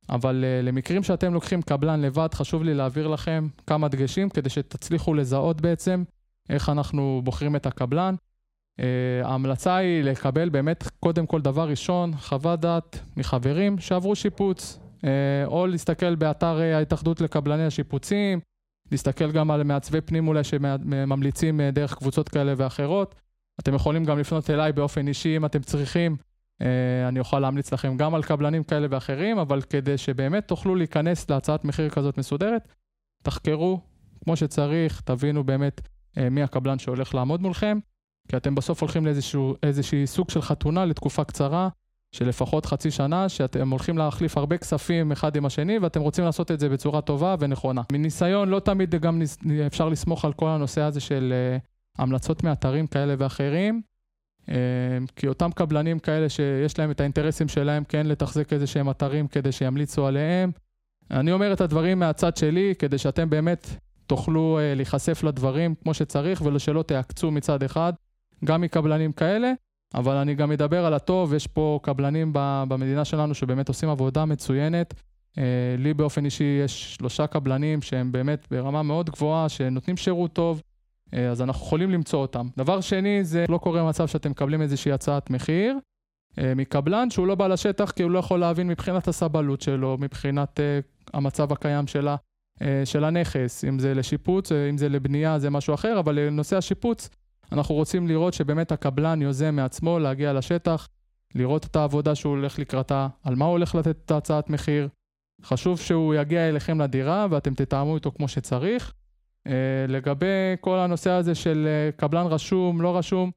אבל 0.10 0.44
uh, 0.44 0.66
למקרים 0.66 1.04
שאתם 1.04 1.34
לוקחים 1.34 1.62
קבלן 1.62 2.02
לבד, 2.02 2.34
חשוב 2.34 2.64
לי 2.64 2.74
להעביר 2.74 3.08
לכם 3.08 3.48
כמה 3.68 3.88
דגשים 3.88 4.30
כדי 4.30 4.50
שתצליחו 4.50 5.14
לזהות 5.14 5.62
בעצם 5.62 6.04
איך 6.50 6.70
אנחנו 6.70 7.22
בוחרים 7.24 7.56
את 7.56 7.66
הקבלן. 7.66 8.16
Uh, 8.80 8.84
ההמלצה 9.24 9.76
היא 9.76 10.04
לקבל 10.04 10.50
באמת, 10.50 10.88
קודם 11.00 11.26
כל 11.26 11.42
דבר 11.42 11.70
ראשון, 11.70 12.14
חוות 12.18 12.60
דעת 12.60 13.00
מחברים 13.18 13.80
שעברו 13.80 14.16
שיפוץ, 14.16 14.80
uh, 14.98 15.06
או 15.46 15.68
להסתכל 15.68 16.16
באתר 16.16 16.60
uh, 16.60 16.76
ההתאחדות 16.76 17.22
לקבלני 17.22 17.66
השיפוצים, 17.66 18.40
להסתכל 18.92 19.32
גם 19.32 19.52
על 19.52 19.64
מעצבי 19.64 20.02
פנים 20.02 20.28
אולי 20.28 20.44
שממליצים 20.44 21.60
uh, 21.60 21.64
דרך 21.72 21.94
קבוצות 21.94 22.30
כאלה 22.30 22.54
ואחרות. 22.58 23.16
אתם 23.60 23.74
יכולים 23.74 24.06
גם 24.06 24.20
לפנות 24.20 24.50
אליי 24.50 24.72
באופן 24.72 25.08
אישי 25.08 25.38
אם 25.38 25.46
אתם 25.46 25.60
צריכים. 25.60 26.16
Uh, 26.62 26.66
אני 27.08 27.20
אוכל 27.20 27.40
להמליץ 27.40 27.74
לכם 27.74 27.98
גם 27.98 28.16
על 28.16 28.24
קבלנים 28.24 28.64
כאלה 28.64 28.88
ואחרים, 28.90 29.38
אבל 29.38 29.62
כדי 29.62 29.98
שבאמת 29.98 30.48
תוכלו 30.48 30.76
להיכנס 30.76 31.30
להצעת 31.30 31.66
מחיר 31.66 31.90
כזאת 31.90 32.18
מסודרת, 32.18 32.68
תחקרו 33.24 33.82
כמו 34.24 34.36
שצריך, 34.36 35.02
תבינו 35.02 35.44
באמת 35.44 35.82
uh, 35.82 36.20
מי 36.32 36.44
הקבלן 36.44 36.80
שהולך 36.80 37.16
לעמוד 37.16 37.42
מולכם. 37.42 37.80
כי 38.28 38.38
אתם 38.38 38.56
בסוף 38.56 38.82
הולכים 38.82 39.06
לאיזשהו 39.06 39.56
סוג 40.06 40.30
של 40.30 40.42
חתונה 40.42 40.86
לתקופה 40.86 41.24
קצרה, 41.24 41.70
של 42.14 42.28
לפחות 42.28 42.66
חצי 42.66 42.92
שנה, 42.92 43.30
שאתם 43.30 43.70
הולכים 43.70 43.98
להחליף 43.98 44.38
הרבה 44.38 44.58
כספים 44.58 45.12
אחד 45.12 45.36
עם 45.36 45.46
השני, 45.46 45.80
ואתם 45.80 46.02
רוצים 46.02 46.26
לעשות 46.26 46.52
את 46.52 46.60
זה 46.60 46.70
בצורה 46.70 47.02
טובה 47.02 47.36
ונכונה. 47.40 47.82
מניסיון, 47.92 48.50
לא 48.50 48.60
תמיד 48.60 48.96
גם 48.96 49.22
אפשר 49.68 49.90
לסמוך 49.90 50.26
על 50.26 50.34
כל 50.34 50.48
הנושא 50.48 50.82
הזה 50.82 51.00
של 51.00 51.34
uh, 51.60 52.02
המלצות 52.02 52.44
מאתרים 52.44 52.88
כאלה 52.88 53.16
ואחרים, 53.18 53.82
uh, 54.42 54.52
כי 55.16 55.28
אותם 55.28 55.52
קבלנים 55.52 56.00
כאלה 56.00 56.30
שיש 56.30 56.80
להם 56.80 56.92
את 56.92 57.00
האינטרסים 57.00 57.48
שלהם 57.48 57.84
כן 57.84 58.06
לתחזק 58.08 58.54
איזה 58.54 58.68
שהם 58.68 58.90
אתרים 58.90 59.28
כדי 59.28 59.52
שימליצו 59.52 60.08
עליהם. 60.08 60.52
אני 61.12 61.32
אומר 61.32 61.54
את 61.54 61.62
הדברים 61.62 62.00
מהצד 62.00 62.38
שלי, 62.38 62.74
כדי 62.80 62.98
שאתם 62.98 63.30
באמת 63.30 63.68
תוכלו 64.08 64.60
uh, 64.60 64.76
להיחשף 64.76 65.24
לדברים 65.24 65.76
כמו 65.76 65.94
שצריך, 65.94 66.42
ושלא 66.42 66.84
תעקצו 66.84 67.32
מצד 67.32 67.64
אחד, 67.64 67.94
גם 68.46 68.62
מקבלנים 68.62 69.12
כאלה. 69.12 69.54
אבל 69.96 70.16
אני 70.16 70.36
גם 70.36 70.52
אדבר 70.52 70.86
על 70.86 70.94
הטוב, 70.94 71.34
יש 71.34 71.48
פה 71.48 71.80
קבלנים 71.84 72.30
במדינה 72.34 73.06
שלנו 73.06 73.34
שבאמת 73.34 73.68
עושים 73.68 73.90
עבודה 73.90 74.26
מצוינת. 74.26 74.94
אה, 75.38 75.76
לי 75.78 75.94
באופן 75.94 76.26
אישי 76.26 76.60
יש 76.66 76.96
שלושה 76.96 77.28
קבלנים 77.28 77.82
שהם 77.82 78.12
באמת 78.12 78.48
ברמה 78.52 78.84
מאוד 78.84 79.10
גבוהה, 79.10 79.50
שנותנים 79.50 79.98
שירות 79.98 80.34
טוב, 80.34 80.62
אה, 81.14 81.30
אז 81.30 81.42
אנחנו 81.42 81.66
יכולים 81.66 81.92
למצוא 81.92 82.20
אותם. 82.20 82.48
דבר 82.58 82.82
שני, 82.82 83.24
זה 83.24 83.46
לא 83.50 83.58
קורה 83.58 83.90
מצב 83.90 84.08
שאתם 84.08 84.32
מקבלים 84.32 84.62
איזושהי 84.62 84.92
הצעת 84.92 85.30
מחיר 85.30 85.78
אה, 86.38 86.56
מקבלן 86.56 87.10
שהוא 87.10 87.28
לא 87.28 87.36
בא 87.36 87.48
לשטח 87.48 87.92
כי 87.92 88.04
הוא 88.04 88.12
לא 88.12 88.20
יכול 88.20 88.40
להבין 88.40 88.68
מבחינת 88.68 89.08
הסבלות 89.08 89.62
שלו, 89.62 89.98
מבחינת 90.00 90.60
המצב 91.14 91.52
הקיים 91.52 91.88
שלה, 91.88 92.16
של 92.86 93.04
הנכס, 93.04 93.66
אם 93.66 93.80
זה 93.80 93.94
לשיפוץ, 93.94 94.52
אם 94.52 94.78
זה 94.78 94.90
לבנייה, 94.90 95.40
זה 95.40 95.50
משהו 95.50 95.74
אחר, 95.74 96.00
אבל 96.00 96.20
לנושא 96.20 96.58
השיפוץ, 96.58 97.10
אנחנו 97.54 97.76
רוצים 97.76 98.08
לראות 98.08 98.34
שבאמת 98.34 98.72
הקבלן 98.72 99.22
יוזם 99.22 99.56
מעצמו 99.56 100.00
להגיע 100.00 100.34
לשטח, 100.34 100.90
לראות 101.36 101.66
את 101.66 101.76
העבודה 101.76 102.16
שהוא 102.16 102.36
הולך 102.36 102.60
לקראתה, 102.60 103.08
על 103.24 103.36
מה 103.36 103.46
הוא 103.46 103.52
הולך 103.52 103.76
לתת 103.76 103.98
את 104.06 104.12
ההצעת 104.12 104.50
מחיר. 104.50 104.88
חשוב 105.44 105.80
שהוא 105.80 106.16
יגיע 106.16 106.50
אליכם 106.50 106.82
לדירה 106.82 107.28
ואתם 107.30 107.54
תתאמו 107.54 107.96
איתו 107.96 108.12
כמו 108.12 108.28
שצריך. 108.28 108.94
Uh, 109.48 109.52
לגבי 109.88 110.56
כל 110.62 110.78
הנושא 110.78 111.10
הזה 111.10 111.36
של 111.36 111.68
uh, 111.68 112.00
קבלן 112.00 112.26
רשום, 112.26 112.82
לא 112.82 112.98
רשום, 112.98 113.32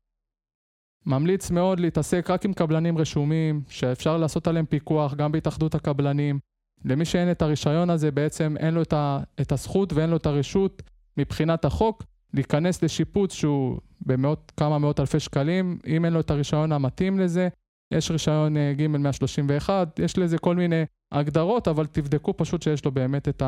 ממליץ 1.06 1.50
מאוד 1.50 1.80
להתעסק 1.80 2.30
רק 2.30 2.44
עם 2.44 2.52
קבלנים 2.52 2.98
רשומים, 2.98 3.62
שאפשר 3.68 4.16
לעשות 4.16 4.48
עליהם 4.48 4.66
פיקוח 4.66 5.14
גם 5.14 5.32
בהתאחדות 5.32 5.74
הקבלנים. 5.74 6.38
למי 6.84 7.04
שאין 7.04 7.30
את 7.30 7.42
הרישיון 7.42 7.90
הזה 7.90 8.10
בעצם 8.10 8.56
אין 8.58 8.74
לו 8.74 8.82
את, 8.82 8.92
ה, 8.92 9.18
את 9.40 9.52
הזכות 9.52 9.92
ואין 9.92 10.10
לו 10.10 10.16
את 10.16 10.26
הרשות 10.26 10.82
מבחינת 11.16 11.64
החוק 11.64 12.02
להיכנס 12.36 12.82
לשיפוץ 12.82 13.34
שהוא 13.34 13.78
במאות, 14.00 14.52
כמה 14.56 14.78
מאות 14.78 15.00
אלפי 15.00 15.20
שקלים, 15.20 15.78
אם 15.86 16.04
אין 16.04 16.12
לו 16.12 16.20
את 16.20 16.30
הרישיון 16.30 16.72
המתאים 16.72 17.18
לזה, 17.18 17.48
יש 17.90 18.10
רישיון 18.10 18.56
אה, 18.56 18.72
ג' 18.76 18.86
131, 18.86 19.98
יש 19.98 20.18
לזה 20.18 20.38
כל 20.38 20.56
מיני 20.56 20.84
הגדרות, 21.12 21.68
אבל 21.68 21.86
תבדקו 21.86 22.36
פשוט 22.36 22.62
שיש 22.62 22.84
לו 22.84 22.92
באמת 22.92 23.28
את 23.28 23.42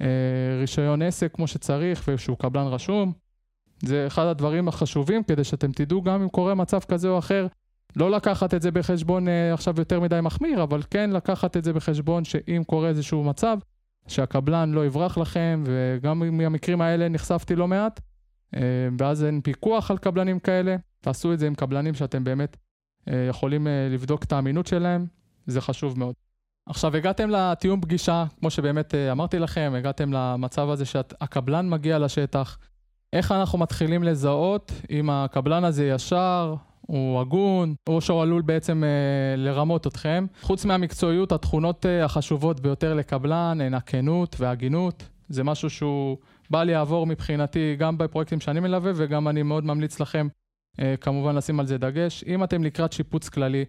הרישיון 0.00 1.02
אה, 1.02 1.06
עסק 1.06 1.34
כמו 1.34 1.46
שצריך 1.46 2.04
ושהוא 2.08 2.36
קבלן 2.36 2.66
רשום. 2.66 3.12
זה 3.82 4.06
אחד 4.06 4.26
הדברים 4.26 4.68
החשובים 4.68 5.22
כדי 5.22 5.44
שאתם 5.44 5.72
תדעו 5.72 6.02
גם 6.02 6.22
אם 6.22 6.28
קורה 6.28 6.54
מצב 6.54 6.80
כזה 6.80 7.08
או 7.08 7.18
אחר, 7.18 7.46
לא 7.96 8.10
לקחת 8.10 8.54
את 8.54 8.62
זה 8.62 8.70
בחשבון 8.70 9.28
אה, 9.28 9.54
עכשיו 9.54 9.74
יותר 9.78 10.00
מדי 10.00 10.20
מחמיר, 10.22 10.62
אבל 10.62 10.82
כן 10.90 11.10
לקחת 11.10 11.56
את 11.56 11.64
זה 11.64 11.72
בחשבון 11.72 12.24
שאם 12.24 12.62
קורה 12.66 12.88
איזשהו 12.88 13.24
מצב, 13.24 13.58
שהקבלן 14.06 14.72
לא 14.72 14.86
יברח 14.86 15.18
לכם, 15.18 15.62
וגם 15.66 16.36
מהמקרים 16.36 16.80
האלה 16.80 17.08
נחשפתי 17.08 17.56
לא 17.56 17.68
מעט, 17.68 18.00
ואז 18.98 19.24
אין 19.24 19.40
פיקוח 19.40 19.90
על 19.90 19.98
קבלנים 19.98 20.38
כאלה, 20.38 20.76
תעשו 21.00 21.32
את 21.32 21.38
זה 21.38 21.46
עם 21.46 21.54
קבלנים 21.54 21.94
שאתם 21.94 22.24
באמת 22.24 22.56
אה, 23.08 23.26
יכולים 23.28 23.66
אה, 23.66 23.88
לבדוק 23.90 24.24
את 24.24 24.32
האמינות 24.32 24.66
שלהם, 24.66 25.06
זה 25.46 25.60
חשוב 25.60 25.98
מאוד. 25.98 26.14
עכשיו 26.66 26.96
הגעתם 26.96 27.30
לתיאום 27.30 27.80
פגישה, 27.80 28.24
כמו 28.40 28.50
שבאמת 28.50 28.94
אמרתי 28.94 29.38
לכם, 29.38 29.72
הגעתם 29.76 30.12
למצב 30.12 30.70
הזה 30.70 30.84
שהקבלן 30.84 31.68
מגיע 31.68 31.98
לשטח. 31.98 32.58
איך 33.12 33.32
אנחנו 33.32 33.58
מתחילים 33.58 34.02
לזהות 34.02 34.72
אם 34.90 35.10
הקבלן 35.10 35.64
הזה 35.64 35.86
ישר, 35.86 36.54
הוא 36.80 37.20
הגון, 37.20 37.74
או 37.86 38.00
שהוא 38.00 38.22
עלול 38.22 38.42
בעצם 38.42 38.84
אה, 38.84 39.36
לרמות 39.36 39.86
אתכם. 39.86 40.26
חוץ 40.42 40.64
מהמקצועיות, 40.64 41.32
התכונות 41.32 41.86
אה, 41.86 42.04
החשובות 42.04 42.60
ביותר 42.60 42.94
לקבלן 42.94 43.60
הן 43.60 43.74
הכנות 43.74 44.36
וההגינות. 44.38 45.08
זה 45.28 45.44
משהו 45.44 45.70
שהוא 45.70 46.16
בל 46.50 46.68
יעבור 46.68 47.06
מבחינתי 47.06 47.76
גם 47.78 47.98
בפרויקטים 47.98 48.40
שאני 48.40 48.60
מלווה 48.60 48.92
וגם 48.94 49.28
אני 49.28 49.42
מאוד 49.42 49.64
ממליץ 49.64 50.00
לכם 50.00 50.28
אה, 50.80 50.94
כמובן 51.00 51.34
לשים 51.34 51.60
על 51.60 51.66
זה 51.66 51.78
דגש. 51.78 52.24
אם 52.26 52.44
אתם 52.44 52.64
לקראת 52.64 52.92
שיפוץ 52.92 53.28
כללי, 53.28 53.64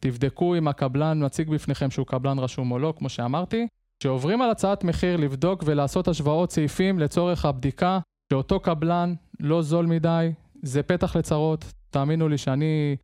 תבדקו 0.00 0.56
אם 0.56 0.68
הקבלן 0.68 1.24
מציג 1.24 1.48
בפניכם 1.48 1.90
שהוא 1.90 2.06
קבלן 2.06 2.38
רשום 2.38 2.72
או 2.72 2.78
לא, 2.78 2.94
כמו 2.98 3.08
שאמרתי. 3.08 3.66
כשעוברים 4.00 4.42
על 4.42 4.50
הצעת 4.50 4.84
מחיר, 4.84 5.16
לבדוק 5.16 5.62
ולעשות 5.66 6.08
השוואות 6.08 6.52
סעיפים 6.52 6.98
לצורך 6.98 7.44
הבדיקה 7.44 7.98
שאותו 8.32 8.60
קבלן 8.60 9.14
לא 9.40 9.62
זול 9.62 9.86
מדי, 9.86 10.32
זה 10.62 10.82
פתח 10.82 11.16
לצרות. 11.16 11.64
תאמינו 11.90 12.28
לי 12.28 12.38
שאני 12.38 12.96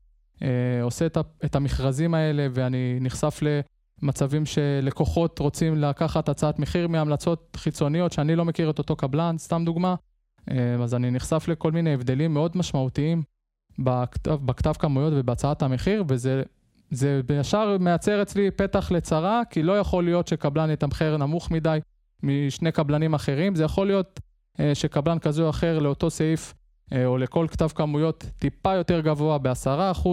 אה, 0.43 0.49
עושה 0.83 1.07
את, 1.45 1.57
המכרזים 1.57 2.15
האלה 2.15 2.47
ואני 2.51 2.99
נחשף 3.01 3.41
מצבים 4.03 4.47
שלקוחות 4.47 5.39
רוצים 5.39 5.77
לקחת 5.77 6.29
הצעת 6.29 6.59
מחיר 6.59 6.89
מהמלצות 6.89 7.57
חיצוניות 7.57 8.13
שאני 8.13 8.37
לא 8.37 8.45
מכיר 8.45 8.71
את 8.71 8.79
אותו 8.79 8.97
קבלן, 8.97 9.39
סתם 9.39 9.63
דוגמה. 9.65 9.95
אה, 10.51 10.75
אז 10.83 10.95
אני 10.95 11.11
נחשף 11.11 11.45
לכל 11.49 11.73
מיני 11.73 11.95
הבדלים 11.95 12.35
מאוד 12.35 12.53
משמעותיים 12.55 13.23
בכתב, 13.79 14.39
בכתב 14.45 14.73
כמויות 14.79 15.13
ובהצעת 15.17 15.63
המחיר, 15.63 16.05
וזה 16.09 16.43
זה 16.91 17.21
ישר 17.41 17.77
מייצר 17.81 18.23
אצלי 18.23 18.51
פתח 18.51 18.91
לצרה, 18.91 19.43
כי 19.51 19.63
לא 19.63 19.79
יכול 19.79 20.05
להיות 20.05 20.29
שקבלן 20.29 20.71
יתמחר 20.71 21.17
נמוך 21.17 21.51
מדי 21.51 21.79
משני 22.23 22.73
קבלנים 22.73 23.15
אחרים. 23.15 23.55
זה 23.55 23.65
יכול 23.65 23.87
להיות 23.87 24.21
אה, 24.61 24.75
שקבלן 24.75 25.19
כזה 25.19 25.43
או 25.43 25.51
אחר 25.51 25.79
לאותו 25.79 26.11
סעיף 26.11 26.55
אה, 26.93 27.07
או 27.07 27.19
לכל 27.19 27.47
כתב 27.51 27.69
כמויות 27.75 28.27
טיפה 28.39 28.75
יותר 28.75 29.01
גבוה 29.01 29.39
ב-10%, 29.39 30.09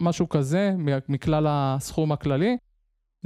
משהו 0.00 0.28
כזה 0.28 0.74
מכלל 1.08 1.46
הסכום 1.48 2.12
הכללי. 2.12 2.56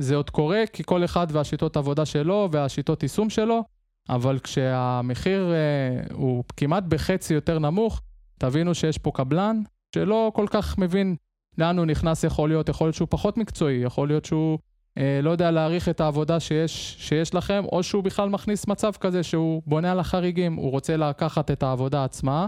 זה 0.02 0.16
עוד 0.16 0.30
קורה 0.30 0.62
כי 0.72 0.82
כל 0.84 1.04
אחד 1.04 1.26
והשיטות 1.30 1.76
עבודה 1.76 2.04
שלו 2.04 2.48
והשיטות 2.52 3.02
יישום 3.02 3.30
שלו, 3.30 3.64
אבל 4.08 4.38
כשהמחיר 4.38 5.52
אה, 5.52 6.14
הוא 6.14 6.44
כמעט 6.56 6.84
בחצי 6.88 7.34
יותר 7.34 7.58
נמוך, 7.58 8.00
תבינו 8.38 8.74
שיש 8.74 8.98
פה 8.98 9.10
קבלן 9.14 9.62
שלא 9.94 10.32
כל 10.34 10.46
כך 10.50 10.78
מבין 10.78 11.16
לאן 11.58 11.78
הוא 11.78 11.86
נכנס 11.86 12.24
יכול 12.24 12.48
להיות, 12.48 12.68
יכול 12.68 12.86
להיות 12.86 12.94
שהוא 12.94 13.08
פחות 13.10 13.36
מקצועי, 13.36 13.76
יכול 13.76 14.08
להיות 14.08 14.24
שהוא 14.24 14.58
אה, 14.98 15.20
לא 15.22 15.30
יודע 15.30 15.50
להעריך 15.50 15.88
את 15.88 16.00
העבודה 16.00 16.40
שיש, 16.40 16.96
שיש 16.98 17.34
לכם, 17.34 17.64
או 17.72 17.82
שהוא 17.82 18.02
בכלל 18.02 18.28
מכניס 18.28 18.66
מצב 18.66 18.92
כזה 19.00 19.22
שהוא 19.22 19.62
בונה 19.66 19.92
על 19.92 20.00
החריגים, 20.00 20.54
הוא 20.54 20.70
רוצה 20.70 20.96
לקחת 20.96 21.50
את 21.50 21.62
העבודה 21.62 22.04
עצמה, 22.04 22.46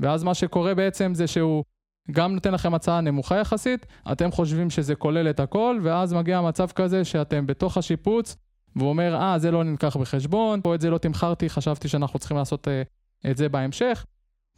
ואז 0.00 0.24
מה 0.24 0.34
שקורה 0.34 0.74
בעצם 0.74 1.14
זה 1.14 1.26
שהוא 1.26 1.64
גם 2.10 2.34
נותן 2.34 2.54
לכם 2.54 2.74
הצעה 2.74 3.00
נמוכה 3.00 3.36
יחסית, 3.36 3.86
אתם 4.12 4.30
חושבים 4.30 4.70
שזה 4.70 4.94
כולל 4.94 5.30
את 5.30 5.40
הכל, 5.40 5.78
ואז 5.82 6.14
מגיע 6.14 6.40
מצב 6.40 6.70
כזה 6.70 7.04
שאתם 7.04 7.46
בתוך 7.46 7.76
השיפוץ, 7.76 8.36
והוא 8.76 8.88
אומר, 8.88 9.16
אה, 9.16 9.38
זה 9.38 9.50
לא 9.50 9.64
נלקח 9.64 9.96
בחשבון, 9.96 10.60
פה 10.62 10.74
את 10.74 10.80
זה 10.80 10.90
לא 10.90 10.98
תמכרתי, 10.98 11.48
חשבתי 11.48 11.88
שאנחנו 11.88 12.18
צריכים 12.18 12.36
לעשות 12.36 12.68
uh, 12.68 13.30
את 13.30 13.36
זה 13.36 13.48
בהמשך. 13.48 14.04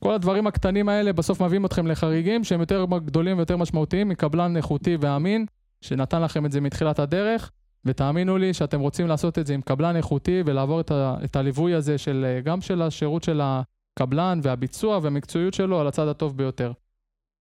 כל 0.01 0.15
הדברים 0.15 0.47
הקטנים 0.47 0.89
האלה 0.89 1.13
בסוף 1.13 1.43
מביאים 1.43 1.67
אתכם 1.67 1.87
לחריגים 1.87 2.45
שהם 2.45 2.61
יותר 2.61 2.87
גדולים 3.05 3.37
ויותר 3.37 3.57
משמעותיים 3.57 4.09
מקבלן 4.09 4.57
איכותי 4.57 4.97
ואמין, 5.01 5.47
שנתן 5.81 6.23
לכם 6.23 6.47
את 6.47 6.53
זה 6.53 6.61
מתחילת 6.61 6.99
הדרך, 6.99 7.51
ותאמינו 7.85 8.39
לי 8.39 8.55
שאתם 8.55 8.81
רוצים 8.81 9.07
לעשות 9.07 9.39
את 9.39 9.47
זה 9.47 9.55
עם 9.55 9.61
קבלן 9.61 9.97
איכותי 9.97 10.43
ולעבור 10.47 10.81
את, 10.81 10.91
ה, 10.91 11.17
את 11.25 11.37
הליווי 11.37 11.75
הזה 11.75 11.99
של, 11.99 12.27
אה, 12.29 12.41
גם 12.41 12.61
של 12.61 12.83
השירות 12.83 13.23
של 13.23 13.41
הקבלן 13.43 14.41
והביצוע 14.43 14.99
והמקצועיות 15.03 15.55
שלו 15.55 15.81
על 15.81 15.87
הצד 15.87 16.09
הטוב 16.09 16.37
ביותר. 16.37 16.73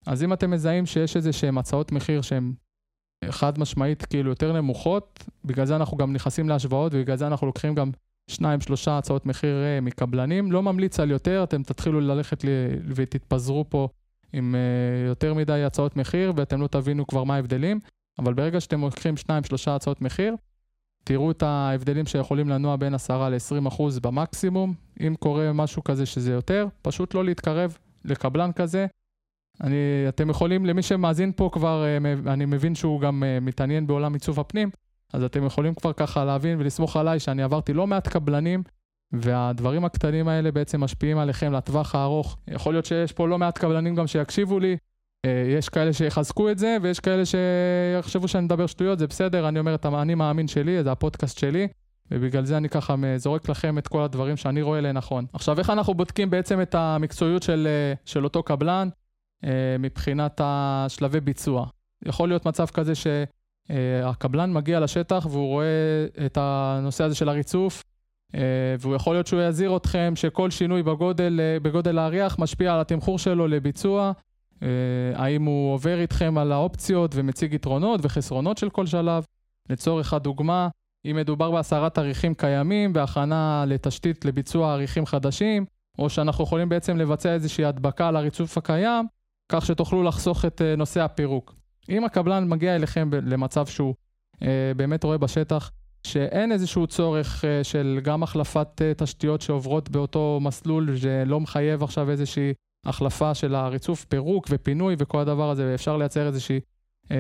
אז 0.06 0.24
אם 0.24 0.34
אתם 0.34 0.51
מזהים 0.51 0.86
שיש 0.86 1.15
איזה 1.15 1.34
שהן 1.34 1.58
הצעות 1.58 1.91
מחיר 1.91 2.22
שהן 2.22 2.53
חד 3.29 3.60
משמעית 3.60 4.06
כאילו 4.06 4.29
יותר 4.29 4.53
נמוכות, 4.53 5.24
בגלל 5.46 5.65
זה 5.65 5.75
אנחנו 5.75 5.98
גם 5.98 6.13
נכנסים 6.13 6.50
להשוואות 6.50 6.94
ובגלל 6.94 7.18
זה 7.18 7.27
אנחנו 7.27 7.48
לוקחים 7.48 7.75
גם 7.75 7.91
שניים, 8.29 8.62
שלושה 8.62 8.98
הצעות 8.98 9.25
מחיר 9.25 9.56
אה, 9.63 9.82
מקבלנים. 9.82 10.51
לא 10.51 10.63
ממליץ 10.63 11.00
על 11.00 11.12
יותר, 11.12 11.44
אתם 11.44 11.63
תתחילו 11.63 12.01
ללכת 12.01 12.44
ותתפזרו 12.96 13.65
פה 13.70 13.88
עם 14.34 14.56
אה, 14.56 15.08
יותר 15.08 15.34
מדי 15.34 15.63
הצעות 15.63 15.96
מחיר 15.96 16.34
ואתם 16.36 16.62
לא 16.62 16.68
תבינו 16.68 17.08
כבר 17.08 17.24
מה 17.24 17.36
ההבדלים, 17.36 17.79
אבל 18.20 18.34
ברגע 18.34 18.60
שאתם 18.60 18.82
לוקחים 18.82 19.18
שניים, 19.18 19.44
שלושה 19.44 19.75
הצעות 19.75 20.01
מחיר, 20.01 20.36
תראו 21.03 21.32
את 21.32 21.44
ההבדלים 21.44 22.06
שיכולים 22.06 22.50
לנוע 22.50 22.75
בין 22.75 22.94
10 22.94 23.29
ל-20% 23.29 23.84
במקסימום. 24.01 24.74
אם 25.00 25.15
קורה 25.20 25.53
משהו 25.53 25.84
כזה 25.84 26.06
שזה 26.06 26.32
יותר, 26.32 26.68
פשוט 26.82 27.13
לא 27.13 27.25
להתקרב 27.25 27.77
לקבלן 28.06 28.51
כזה. 28.51 28.88
אני, 29.63 29.75
אתם 30.09 30.29
יכולים, 30.29 30.65
למי 30.65 30.81
שמאזין 30.81 31.31
פה 31.35 31.49
כבר, 31.53 31.85
אה, 31.85 32.33
אני 32.33 32.45
מבין 32.45 32.75
שהוא 32.75 33.01
גם 33.01 33.23
אה, 33.23 33.39
מתעניין 33.39 33.87
בעולם 33.87 34.13
עיצוב 34.13 34.39
הפנים, 34.39 34.69
אז 35.13 35.23
אתם 35.23 35.45
יכולים 35.45 35.73
כבר 35.73 35.93
ככה 35.93 36.25
להבין 36.25 36.59
ולסמוך 36.59 36.95
עליי 36.95 37.19
שאני 37.19 37.43
עברתי 37.43 37.73
לא 37.73 37.87
מעט 37.87 38.07
קבלנים, 38.07 38.63
והדברים 39.11 39.85
הקטנים 39.85 40.27
האלה 40.27 40.51
בעצם 40.51 40.83
משפיעים 40.83 41.17
עליכם 41.17 41.53
לטווח 41.53 41.95
הארוך. 41.95 42.37
יכול 42.47 42.73
להיות 42.73 42.85
שיש 42.85 43.11
פה 43.11 43.27
לא 43.27 43.37
מעט 43.37 43.57
קבלנים 43.57 43.95
גם 43.95 44.07
שיקשיבו 44.07 44.59
לי, 44.59 44.77
יש 45.57 45.69
כאלה 45.69 45.93
שיחזקו 45.93 46.49
את 46.49 46.57
זה, 46.57 46.77
ויש 46.81 46.99
כאלה 46.99 47.23
שיחשבו 47.25 48.27
שאני 48.27 48.45
מדבר 48.45 48.67
שטויות, 48.67 48.99
זה 48.99 49.07
בסדר, 49.07 49.47
אני 49.47 49.59
אומר 49.59 49.75
את 49.75 49.85
האני 49.85 50.15
מאמין 50.15 50.47
שלי, 50.47 50.83
זה 50.83 50.91
הפודקאסט 50.91 51.37
שלי, 51.37 51.67
ובגלל 52.11 52.45
זה 52.45 52.57
אני 52.57 52.69
ככה 52.69 52.95
זורק 53.17 53.49
לכם 53.49 53.77
את 53.77 53.87
כל 53.87 54.01
הדברים 54.01 54.37
שאני 54.37 54.61
רואה 54.61 54.81
לנכון. 54.81 55.25
עכשיו, 55.33 55.59
איך 55.59 55.69
אנחנו 55.69 55.93
בודקים 55.93 56.29
בעצם 56.29 56.61
את 56.61 56.75
המקצועיות 56.75 57.43
של, 57.43 57.67
של 58.05 58.23
אותו 58.23 58.43
קבלן 58.43 58.89
מבחינת 59.79 60.41
השלבי 60.43 61.19
ביצוע? 61.19 61.65
יכול 62.05 62.29
להיות 62.29 62.46
מצב 62.46 62.65
כזה 62.65 62.93
שהקבלן 62.96 64.53
מגיע 64.53 64.79
לשטח 64.79 65.27
והוא 65.29 65.48
רואה 65.48 65.65
את 66.25 66.38
הנושא 66.41 67.03
הזה 67.03 67.15
של 67.15 67.29
הריצוף, 67.29 67.84
והוא 68.79 68.96
יכול 68.96 69.15
להיות 69.15 69.27
שהוא 69.27 69.41
יזהיר 69.41 69.77
אתכם 69.77 70.13
שכל 70.15 70.50
שינוי 70.50 70.84
בגודל, 70.84 71.39
בגודל 71.62 71.98
האריח 71.98 72.39
משפיע 72.39 72.74
על 72.74 72.79
התמחור 72.79 73.19
שלו 73.19 73.48
לביצוע, 73.48 74.12
האם 75.15 75.43
הוא 75.43 75.74
עובר 75.74 76.00
איתכם 76.00 76.38
על 76.38 76.51
האופציות 76.51 77.12
ומציג 77.15 77.53
יתרונות 77.53 78.00
וחסרונות 78.03 78.58
של 78.58 78.69
כל 78.69 78.86
שלב. 78.86 79.24
לצורך 79.69 80.13
הדוגמה, 80.13 80.69
אם 81.05 81.15
מדובר 81.15 81.51
בהסרת 81.51 81.98
עריכים 81.98 82.34
קיימים, 82.34 82.93
בהכנה 82.93 83.63
לתשתית 83.67 84.25
לביצוע 84.25 84.74
עריכים 84.74 85.05
חדשים, 85.05 85.65
או 86.00 86.10
שאנחנו 86.10 86.43
יכולים 86.43 86.69
בעצם 86.69 86.98
לבצע 86.98 87.34
איזושהי 87.34 87.65
הדבקה 87.65 88.08
על 88.08 88.15
הריצוף 88.15 88.58
הקיים, 88.58 89.08
כך 89.50 89.65
שתוכלו 89.65 90.03
לחסוך 90.03 90.46
את 90.46 90.62
נושא 90.77 91.01
הפירוק. 91.01 91.56
אם 91.89 92.03
הקבלן 92.03 92.50
מגיע 92.50 92.75
אליכם 92.75 93.10
למצב 93.13 93.65
שהוא 93.65 93.96
אה, 94.41 94.72
באמת 94.75 95.03
רואה 95.03 95.18
בשטח 95.18 95.72
שאין 96.03 96.51
איזשהו 96.51 96.88
צורך 96.88 97.46
אה, 97.46 97.63
של 97.63 98.00
גם 98.03 98.24
החלפת 98.24 98.82
אה, 98.82 98.94
תשתיות 98.98 99.41
שעוברות 99.41 99.89
באותו 99.89 100.39
מסלול, 100.41 100.98
שלא 100.98 101.39
מחייב 101.39 101.84
עכשיו 101.84 102.10
איזושהי 102.10 102.53
החלפה 102.86 103.34
של 103.34 103.56
הריצוף, 103.56 104.06
פירוק 104.06 104.48
ופינוי 104.50 104.96
וכל 104.98 105.20
הדבר 105.20 105.50
הזה, 105.50 105.72
ואפשר 105.72 105.98
לייצר 105.98 106.27
איזושהי 106.27 106.60
אה, 107.12 107.18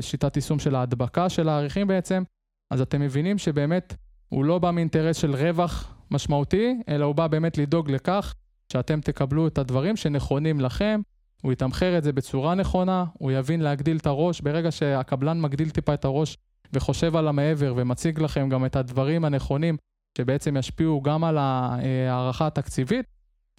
שיטת 0.00 0.36
יישום 0.36 0.58
של 0.58 0.74
ההדבקה 0.74 1.28
של 1.28 1.48
העריכים 1.48 1.86
בעצם, 1.86 2.22
אז 2.70 2.80
אתם 2.80 3.00
מבינים 3.00 3.38
שבאמת 3.38 3.94
הוא 4.28 4.44
לא 4.44 4.58
בא 4.58 4.70
מאינטרס 4.70 5.16
של 5.16 5.34
רווח 5.34 5.94
משמעותי, 6.10 6.74
אלא 6.88 7.04
הוא 7.04 7.14
בא 7.14 7.26
באמת 7.26 7.58
לדאוג 7.58 7.90
לכך 7.90 8.34
שאתם 8.72 9.00
תקבלו 9.00 9.46
את 9.46 9.58
הדברים 9.58 9.96
שנכונים 9.96 10.60
לכם, 10.60 11.00
הוא 11.42 11.52
יתמחר 11.52 11.98
את 11.98 12.04
זה 12.04 12.12
בצורה 12.12 12.54
נכונה, 12.54 13.04
הוא 13.12 13.32
יבין 13.32 13.60
להגדיל 13.60 13.96
את 13.96 14.06
הראש. 14.06 14.40
ברגע 14.40 14.70
שהקבלן 14.70 15.40
מגדיל 15.40 15.70
טיפה 15.70 15.94
את 15.94 16.04
הראש 16.04 16.36
וחושב 16.72 17.16
על 17.16 17.28
המעבר 17.28 17.74
ומציג 17.76 18.20
לכם 18.20 18.48
גם 18.48 18.66
את 18.66 18.76
הדברים 18.76 19.24
הנכונים 19.24 19.76
שבעצם 20.18 20.56
ישפיעו 20.56 21.02
גם 21.02 21.24
על 21.24 21.38
ההערכה 21.38 22.46
התקציבית, 22.46 23.06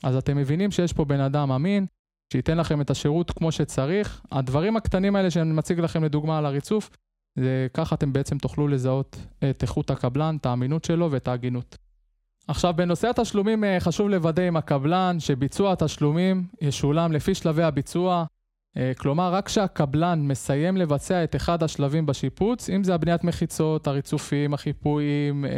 אז 0.03 0.15
אתם 0.15 0.38
מבינים 0.38 0.71
שיש 0.71 0.93
פה 0.93 1.05
בן 1.05 1.19
אדם 1.19 1.51
אמין, 1.51 1.85
שייתן 2.33 2.57
לכם 2.57 2.81
את 2.81 2.89
השירות 2.89 3.31
כמו 3.31 3.51
שצריך. 3.51 4.21
הדברים 4.31 4.77
הקטנים 4.77 5.15
האלה 5.15 5.31
שאני 5.31 5.53
מציג 5.53 5.79
לכם 5.79 6.03
לדוגמה 6.03 6.38
על 6.38 6.45
הריצוף, 6.45 6.89
זה 7.35 7.67
ככה 7.73 7.95
אתם 7.95 8.13
בעצם 8.13 8.38
תוכלו 8.38 8.67
לזהות 8.67 9.17
את 9.50 9.61
איכות 9.61 9.89
הקבלן, 9.89 10.38
את 10.41 10.45
האמינות 10.45 10.85
שלו 10.85 11.11
ואת 11.11 11.27
ההגינות. 11.27 11.77
עכשיו, 12.48 12.74
בנושא 12.74 13.10
התשלומים 13.10 13.63
אה, 13.63 13.79
חשוב 13.79 14.10
לוודא 14.10 14.43
עם 14.43 14.57
הקבלן 14.57 15.19
שביצוע 15.19 15.71
התשלומים 15.71 16.48
ישולם 16.62 17.12
לפי 17.12 17.36
שלבי 17.36 17.63
הביצוע. 17.63 18.25
אה, 18.77 18.91
כלומר, 18.98 19.33
רק 19.33 19.45
כשהקבלן 19.45 20.27
מסיים 20.27 20.77
לבצע 20.77 21.24
את 21.24 21.36
אחד 21.36 21.63
השלבים 21.63 22.05
בשיפוץ, 22.05 22.69
אם 22.69 22.83
זה 22.83 22.95
הבניית 22.95 23.24
מחיצות, 23.24 23.88
הריצופים, 23.88 24.53
החיפויים, 24.53 25.45
אה, 25.45 25.51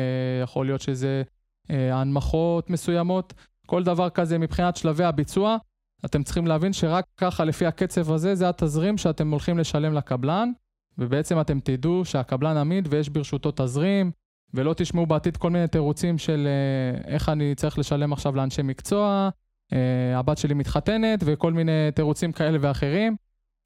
יכול 0.43 0.65
להיות 0.65 0.81
שזה 0.81 1.23
הנמכות 1.69 2.69
מסוימות, 2.69 3.33
כל 3.65 3.83
דבר 3.83 4.09
כזה 4.09 4.37
מבחינת 4.37 4.77
שלבי 4.77 5.03
הביצוע, 5.03 5.57
אתם 6.05 6.23
צריכים 6.23 6.47
להבין 6.47 6.73
שרק 6.73 7.05
ככה, 7.17 7.45
לפי 7.45 7.65
הקצב 7.65 8.11
הזה, 8.11 8.35
זה 8.35 8.49
התזרים 8.49 8.97
שאתם 8.97 9.31
הולכים 9.31 9.57
לשלם 9.57 9.93
לקבלן, 9.93 10.51
ובעצם 10.97 11.41
אתם 11.41 11.59
תדעו 11.59 12.05
שהקבלן 12.05 12.57
עמיד 12.57 12.87
ויש 12.91 13.09
ברשותו 13.09 13.51
תזרים, 13.55 14.11
ולא 14.53 14.73
תשמעו 14.77 15.05
בעתיד 15.05 15.37
כל 15.37 15.49
מיני 15.49 15.67
תירוצים 15.67 16.17
של 16.17 16.47
אה, 16.47 17.13
איך 17.13 17.29
אני 17.29 17.55
צריך 17.55 17.79
לשלם 17.79 18.13
עכשיו 18.13 18.35
לאנשי 18.35 18.61
מקצוע, 18.61 19.29
אה, 19.73 20.19
הבת 20.19 20.37
שלי 20.37 20.53
מתחתנת 20.53 21.19
וכל 21.25 21.53
מיני 21.53 21.91
תירוצים 21.95 22.31
כאלה 22.31 22.57
ואחרים. 22.61 23.15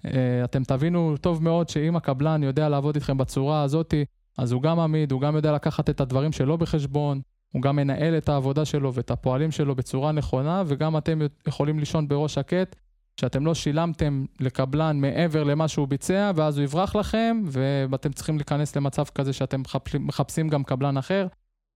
אה, 0.05 0.43
אתם 0.43 0.63
תבינו 0.63 1.17
טוב 1.21 1.43
מאוד 1.43 1.69
שאם 1.69 1.95
הקבלן 1.95 2.43
יודע 2.43 2.69
לעבוד 2.69 2.95
איתכם 2.95 3.17
בצורה 3.17 3.63
הזאת, 3.63 3.93
אז 4.37 4.51
הוא 4.51 4.61
גם 4.61 4.79
עמיד, 4.79 5.11
הוא 5.11 5.21
גם 5.21 5.35
יודע 5.35 5.51
לקחת 5.51 5.89
את 5.89 6.01
הדברים 6.01 6.31
שלו 6.31 6.57
בחשבון, 6.57 7.21
הוא 7.53 7.61
גם 7.61 7.75
מנהל 7.75 8.17
את 8.17 8.29
העבודה 8.29 8.65
שלו 8.65 8.93
ואת 8.93 9.11
הפועלים 9.11 9.51
שלו 9.51 9.75
בצורה 9.75 10.11
נכונה, 10.11 10.63
וגם 10.67 10.97
אתם 10.97 11.19
יכולים 11.47 11.79
לישון 11.79 12.07
בראש 12.07 12.33
שקט 12.33 12.75
שאתם 13.19 13.45
לא 13.45 13.55
שילמתם 13.55 14.25
לקבלן 14.39 14.99
מעבר 15.01 15.43
למה 15.43 15.67
שהוא 15.67 15.87
ביצע, 15.87 16.31
ואז 16.35 16.57
הוא 16.57 16.63
יברח 16.63 16.95
לכם, 16.95 17.43
ואתם 17.89 18.11
צריכים 18.11 18.37
להיכנס 18.37 18.75
למצב 18.75 19.03
כזה 19.03 19.33
שאתם 19.33 19.61
מחפשים 19.99 20.49
גם 20.49 20.63
קבלן 20.63 20.97
אחר. 20.97 21.27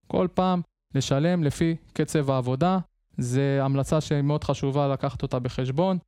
כל 0.06 0.28
פעם 0.34 0.60
לשלם 0.94 1.44
לפי 1.44 1.76
קצב 1.92 2.30
העבודה, 2.30 2.78
זו 3.18 3.40
המלצה 3.40 4.00
שהיא 4.00 4.22
מאוד 4.22 4.44
חשובה 4.44 4.88
לקחת 4.88 5.22
אותה 5.22 5.38
בחשבון. 5.38 5.98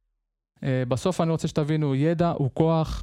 אה, 0.64 0.82
בסוף 0.88 1.20
אני 1.20 1.30
רוצה 1.30 1.48
שתבינו, 1.48 1.94
ידע 1.94 2.30
הוא 2.30 2.50
כוח, 2.54 3.02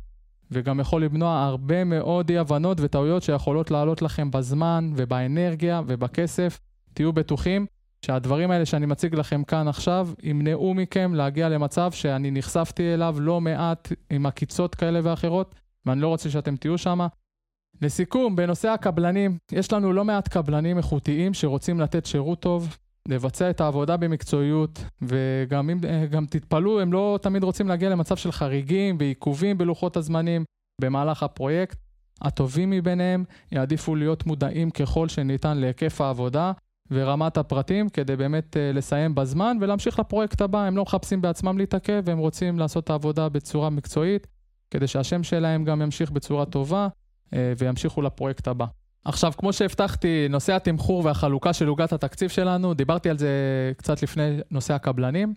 וגם 0.52 0.80
יכול 0.80 1.04
למנוע 1.04 1.44
הרבה 1.44 1.84
מאוד 1.84 2.30
אי 2.30 2.38
הבנות 2.38 2.78
וטעויות 2.82 3.24
שיכולות 3.24 3.72
לעלות 3.72 4.02
לכם 4.02 4.32
בזמן 4.32 4.92
ובאנרגיה 4.96 5.82
ובכסף. 5.88 6.60
תהיו 6.94 7.14
בטוחים 7.14 7.66
שהדברים 8.06 8.52
האלה 8.52 8.66
שאני 8.66 8.86
מציג 8.86 9.16
לכם 9.16 9.44
כאן 9.44 9.68
עכשיו 9.68 10.10
ימנעו 10.24 10.74
מכם 10.74 11.14
להגיע 11.14 11.50
למצב 11.50 11.92
שאני 11.92 12.32
נחשפתי 12.32 12.94
אליו 12.94 13.16
לא 13.20 13.42
מעט 13.42 13.92
עם 14.10 14.26
עקיצות 14.26 14.76
כאלה 14.76 15.00
ואחרות, 15.04 15.56
ואני 15.86 16.02
לא 16.02 16.08
רוצה 16.08 16.30
שאתם 16.30 16.56
תהיו 16.56 16.78
שם. 16.78 17.00
לסיכום, 17.82 18.36
בנושא 18.36 18.70
הקבלנים, 18.70 19.38
יש 19.52 19.74
לנו 19.74 19.94
לא 19.94 20.06
מעט 20.06 20.28
קבלנים 20.28 20.78
איכותיים 20.78 21.34
שרוצים 21.34 21.80
לתת 21.80 22.06
שירות 22.06 22.40
טוב, 22.40 22.78
לבצע 23.08 23.50
את 23.50 23.62
העבודה 23.62 23.98
במקצועיות, 23.98 24.84
וגם 25.02 25.70
אם 25.70 25.80
גם 26.10 26.26
תתפלאו, 26.26 26.80
הם 26.80 26.94
לא 26.94 27.20
תמיד 27.22 27.44
רוצים 27.44 27.68
להגיע 27.68 27.90
למצב 27.90 28.16
של 28.16 28.32
חריגים 28.32 28.98
ועיכובים 29.00 29.58
בלוחות 29.58 29.98
הזמנים 29.98 30.44
במהלך 30.82 31.24
הפרויקט. 31.24 31.78
הטובים 32.22 32.70
מביניהם 32.70 33.24
יעדיפו 33.52 33.96
להיות 33.96 34.26
מודעים 34.26 34.72
ככל 34.72 35.08
שניתן 35.08 35.58
להיקף 35.58 36.02
העבודה 36.02 36.52
ורמת 36.92 37.38
הפרטים 37.38 37.90
כדי 37.90 38.16
באמת 38.16 38.56
uh, 38.56 38.76
לסיים 38.76 39.16
בזמן 39.16 39.58
ולהמשיך 39.62 40.00
לפרויקט 40.00 40.42
הבא. 40.42 40.64
הם 40.64 40.78
לא 40.78 40.84
מחפשים 40.84 41.22
בעצמם 41.22 41.58
להתעכב, 41.58 42.10
הם 42.10 42.18
רוצים 42.18 42.60
לעשות 42.60 42.84
את 42.84 42.90
העבודה 42.90 43.30
בצורה 43.30 43.70
מקצועית, 43.70 44.28
כדי 44.72 44.88
שהשם 44.88 45.24
שלהם 45.24 45.64
גם 45.64 45.82
ימשיך 45.82 46.12
בצורה 46.12 46.46
טובה 46.46 46.88
uh, 47.26 47.34
וימשיכו 47.58 48.02
לפרויקט 48.02 48.48
הבא. 48.48 48.66
עכשיו, 49.06 49.32
כמו 49.38 49.54
שהבטחתי, 49.54 50.28
נושא 50.30 50.56
התמחור 50.56 51.06
והחלוקה 51.06 51.54
של 51.54 51.68
עוגת 51.68 51.94
התקציב 51.94 52.30
שלנו, 52.30 52.74
דיברתי 52.74 53.10
על 53.10 53.18
זה 53.18 53.30
קצת 53.78 54.04
לפני 54.04 54.40
נושא 54.52 54.74
הקבלנים. 54.74 55.34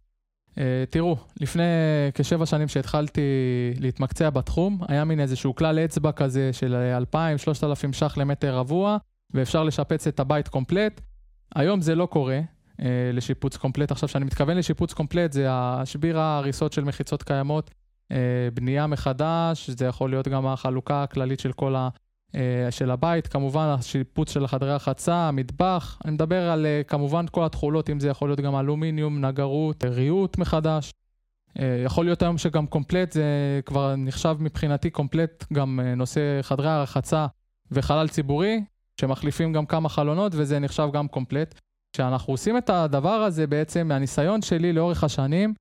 Uh, 0.51 0.57
תראו, 0.91 1.17
לפני 1.41 1.63
כשבע 2.15 2.47
שנים 2.47 2.69
שהתחלתי 2.69 3.21
להתמקצע 3.81 4.31
בתחום, 4.31 4.79
היה 4.89 5.05
מין 5.05 5.21
איזשהו 5.21 5.55
כלל 5.55 5.79
אצבע 5.79 6.13
כזה 6.13 6.53
של 6.53 6.99
2,000-3,000 7.15 7.93
ש"ח 7.93 8.17
למטר 8.17 8.57
רבוע, 8.57 8.97
ואפשר 9.31 9.65
לשפץ 9.65 10.07
את 10.07 10.21
הבית 10.21 10.49
קומפלט. 10.49 11.01
היום 11.55 11.81
זה 11.81 11.95
לא 11.95 12.07
קורה 12.07 12.41
אה, 12.81 13.11
לשיפוץ 13.13 13.57
קומפלט. 13.57 13.91
עכשיו, 13.91 14.09
כשאני 14.09 14.25
מתכוון 14.25 14.57
לשיפוץ 14.57 14.93
קומפלט, 14.93 15.33
זה 15.33 15.47
השביר 15.51 16.19
ההריסות 16.19 16.73
של 16.73 16.85
מחיצות 16.85 17.23
קיימות, 17.23 17.71
אה, 18.13 18.49
בנייה 18.55 18.87
מחדש, 18.87 19.71
זה 19.71 19.87
יכול 19.87 20.11
להיות 20.11 20.29
גם 20.29 20.47
החלוקה 20.47 21.03
הכללית 21.03 21.41
של 21.41 21.53
כל 21.53 21.77
ה... 21.77 21.89
אה, 22.35 22.71
של 22.71 22.91
הבית, 22.91 23.27
כמובן 23.27 23.67
השיפוץ 23.67 24.33
של 24.33 24.47
חדרי 24.47 24.73
החצה, 24.73 25.15
המטבח, 25.15 25.99
אני 26.05 26.13
מדבר 26.13 26.51
על 26.51 26.67
אה, 26.67 26.83
כמובן 26.89 27.27
כל 27.31 27.45
התכולות, 27.45 27.91
אם 27.91 28.01
זה 28.01 28.09
יכול 28.09 28.29
להיות 28.29 28.41
גם 28.41 28.57
אלומיניום, 28.57 29.25
נגרות, 29.25 29.85
ריהוט 29.85 30.39
מחדש. 30.39 30.93
אה, 31.59 31.83
יכול 31.85 32.05
להיות 32.05 32.23
היום 32.23 32.39
שגם 32.39 32.67
קומפלט, 32.67 33.13
זה 33.13 33.25
כבר 33.67 33.97
נחשב 33.97 34.37
מבחינתי 34.41 34.91
קומפלט 34.91 35.45
גם 35.53 35.81
אה, 35.81 35.95
נושא 35.95 36.43
חדרי 36.43 36.69
הרחצה 36.69 37.27
וחלל 37.71 38.09
ציבורי, 38.09 38.65
שמחליפים 39.01 39.53
גם 39.53 39.67
כמה 39.67 39.89
חלונות 39.89 40.33
וזה 40.35 40.59
נחשב 40.59 40.89
גם 40.93 41.09
קומפלט. 41.09 41.61
כשאנחנו 41.93 42.33
עושים 42.33 42.59
את 42.59 42.71
הדבר 42.71 43.09
הזה 43.09 43.47
בעצם, 43.47 43.89
מהניסיון 43.89 44.43
שלי 44.43 44.73
לאורך 44.73 45.05
השנים, 45.05 45.55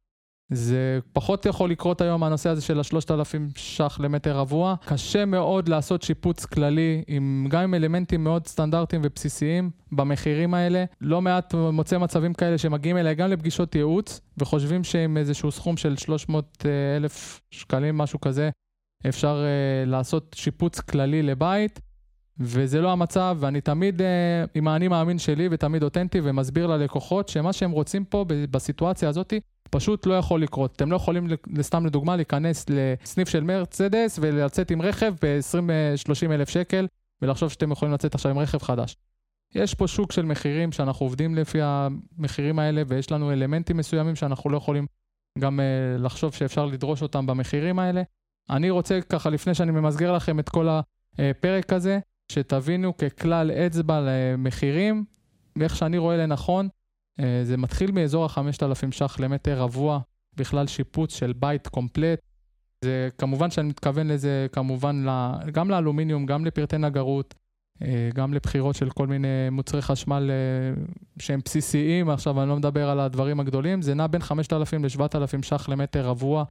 זה 0.52 1.00
פחות 1.14 1.46
יכול 1.46 1.70
לקרות 1.70 2.02
היום 2.02 2.24
הנושא 2.24 2.50
הזה 2.50 2.62
של 2.62 2.80
השלושת 2.80 3.12
אלפים 3.12 3.50
ש"ח 3.56 4.00
למטר 4.00 4.38
רבוע. 4.38 4.76
קשה 4.86 5.26
מאוד 5.26 5.70
לעשות 5.70 6.02
שיפוץ 6.02 6.46
כללי, 6.46 7.04
עם, 7.08 7.48
גם 7.50 7.62
עם 7.62 7.74
אלמנטים 7.74 8.24
מאוד 8.24 8.48
סטנדרטיים 8.48 9.02
ובסיסיים 9.06 9.70
במחירים 9.92 10.54
האלה. 10.54 10.86
לא 11.02 11.22
מעט 11.22 11.54
מוצא 11.54 11.98
מצבים 11.98 12.34
כאלה 12.34 12.58
שמגיעים 12.58 12.98
אליי 12.98 13.16
גם 13.16 13.30
לפגישות 13.30 13.76
ייעוץ, 13.76 14.22
וחושבים 14.38 14.84
שעם 14.84 15.18
איזשהו 15.18 15.52
סכום 15.52 15.78
של 15.78 15.98
300 15.98 16.66
אלף 16.98 17.42
שקלים, 17.52 17.98
משהו 17.98 18.22
כזה, 18.22 18.50
אפשר 19.10 19.44
uh, 19.44 19.90
לעשות 19.90 20.36
שיפוץ 20.36 20.80
כללי 20.80 21.22
לבית. 21.22 21.80
וזה 22.40 22.82
לא 22.82 22.92
המצב, 22.92 23.38
ואני 23.40 23.62
תמיד 23.62 24.02
uh, 24.02 24.04
עם 24.54 24.68
האני 24.68 24.88
מאמין 24.88 25.20
שלי 25.20 25.48
ותמיד 25.52 25.84
אותנטי 25.84 26.20
ומסביר 26.24 26.68
ללקוחות 26.68 27.30
שמה 27.30 27.54
שהם 27.54 27.72
רוצים 27.72 28.06
פה 28.06 28.26
בסיטואציה 28.28 29.10
הזאת 29.10 29.34
פשוט 29.70 30.06
לא 30.06 30.14
יכול 30.14 30.42
לקרות. 30.42 30.76
אתם 30.76 30.92
לא 30.92 30.96
יכולים, 30.96 31.28
סתם 31.62 31.86
לדוגמה, 31.86 32.16
להיכנס 32.16 32.66
לסניף 32.70 33.30
של 33.30 33.44
מרצדס 33.44 34.20
ולצאת 34.22 34.72
עם 34.72 34.82
רכב 34.82 35.14
ב-20-30 35.22 36.32
אלף 36.32 36.50
שקל, 36.50 36.88
ולחשוב 37.22 37.50
שאתם 37.50 37.72
יכולים 37.72 37.94
לצאת 37.94 38.16
עכשיו 38.16 38.32
עם 38.32 38.40
רכב 38.40 38.62
חדש. 38.62 38.96
יש 39.56 39.74
פה 39.74 39.88
שוק 39.88 40.12
של 40.12 40.26
מחירים 40.26 40.72
שאנחנו 40.72 41.06
עובדים 41.06 41.36
לפי 41.36 41.60
המחירים 41.62 42.60
האלה, 42.60 42.82
ויש 42.88 43.12
לנו 43.12 43.32
אלמנטים 43.32 43.78
מסוימים 43.78 44.16
שאנחנו 44.16 44.50
לא 44.50 44.58
יכולים 44.58 44.86
גם 45.40 45.60
uh, 45.60 46.02
לחשוב 46.02 46.34
שאפשר 46.34 46.66
לדרוש 46.66 47.02
אותם 47.02 47.26
במחירים 47.26 47.80
האלה. 47.80 48.02
אני 48.50 48.70
רוצה 48.70 49.00
ככה, 49.02 49.30
לפני 49.30 49.54
שאני 49.54 49.72
ממסגר 49.72 50.12
לכם 50.12 50.40
את 50.40 50.50
כל 50.50 50.68
הפרק 51.18 51.74
הזה, 51.74 52.00
שתבינו 52.32 52.98
ככלל 52.98 53.52
אצבע 53.52 54.02
למחירים, 54.02 55.06
ואיך 55.56 55.76
שאני 55.76 55.98
רואה 55.98 56.18
לנכון, 56.18 56.68
uh, 57.20 57.24
זה 57.44 57.58
מתחיל 57.58 57.92
מאזור 57.92 58.26
ה-5,000 58.26 58.92
ש"ח 58.92 59.20
למטר 59.20 59.60
רבוע, 59.60 60.00
בכלל 60.38 60.68
שיפוץ 60.68 61.16
של 61.16 61.34
בית 61.34 61.68
קומפלט. 61.68 62.20
זה 62.84 63.10
כמובן 63.18 63.52
שאני 63.52 63.70
מתכוון 63.70 64.08
לזה 64.08 64.48
כמובן 64.52 65.06
גם 65.52 65.70
לאלומיניום, 65.70 66.26
גם 66.26 66.46
לפרטי 66.46 66.78
נגרות, 66.78 67.36
אה, 67.82 68.10
גם 68.14 68.34
לבחירות 68.34 68.76
של 68.76 68.90
כל 68.90 69.08
מיני 69.08 69.50
מוצרי 69.52 69.82
חשמל 69.82 70.32
אה, 70.32 70.82
שהם 71.20 71.40
בסיסיים, 71.46 72.10
עכשיו 72.10 72.42
אני 72.42 72.50
לא 72.50 72.56
מדבר 72.56 72.90
על 72.90 73.00
הדברים 73.00 73.40
הגדולים, 73.40 73.82
זה 73.82 73.94
נע 73.94 74.08
בין 74.08 74.22
5,000 74.22 74.86
ל-7,000 74.86 75.42
ש"ח 75.42 75.70
למטר 75.70 76.06
רבוע 76.06 76.44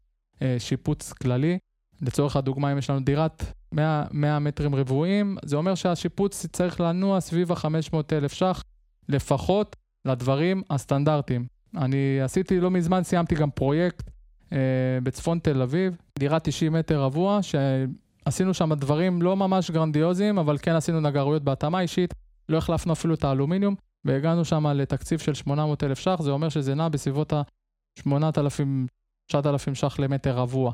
אה, 0.42 0.56
שיפוץ 0.58 1.12
כללי. 1.12 1.58
לצורך 2.02 2.36
הדוגמה, 2.36 2.72
אם 2.72 2.78
יש 2.78 2.90
לנו 2.90 3.00
דירת 3.00 3.44
100, 3.72 4.04
100 4.10 4.38
מטרים 4.38 4.74
רבועים, 4.74 5.36
זה 5.44 5.56
אומר 5.56 5.74
שהשיפוץ 5.74 6.46
צריך 6.46 6.80
לנוע 6.80 7.20
סביב 7.20 7.52
ה-500,000 7.52 8.28
ש"ח 8.28 8.64
לפחות 9.08 9.76
לדברים 10.04 10.62
הסטנדרטיים. 10.70 11.46
אני 11.76 12.20
עשיתי 12.20 12.60
לא 12.60 12.70
מזמן, 12.70 13.02
סיימתי 13.02 13.34
גם 13.34 13.50
פרויקט 13.50 14.10
אה, 14.52 14.58
בצפון 15.02 15.38
תל 15.38 15.62
אביב, 15.62 15.96
דירה 16.18 16.40
90 16.40 16.72
מטר 16.72 17.00
רבוע, 17.00 17.40
שעשינו 17.42 18.54
שם 18.54 18.74
דברים 18.74 19.22
לא 19.22 19.36
ממש 19.36 19.70
גרנדיוזיים, 19.70 20.38
אבל 20.38 20.58
כן 20.62 20.74
עשינו 20.74 21.00
נגרויות 21.00 21.44
בהתאמה 21.44 21.80
אישית, 21.80 22.14
לא 22.48 22.58
החלפנו 22.58 22.92
אפילו 22.92 23.14
את 23.14 23.24
האלומיניום, 23.24 23.74
והגענו 24.04 24.44
שם 24.44 24.66
לתקציב 24.66 25.18
של 25.18 25.34
800,000 25.34 25.98
ש"ח, 25.98 26.22
זה 26.22 26.30
אומר 26.30 26.48
שזה 26.48 26.74
נע 26.74 26.88
בסביבות 26.88 27.32
ה-8,000-9,000 27.32 29.74
ש"ח 29.74 29.98
למטר 29.98 30.36
רבוע. 30.36 30.72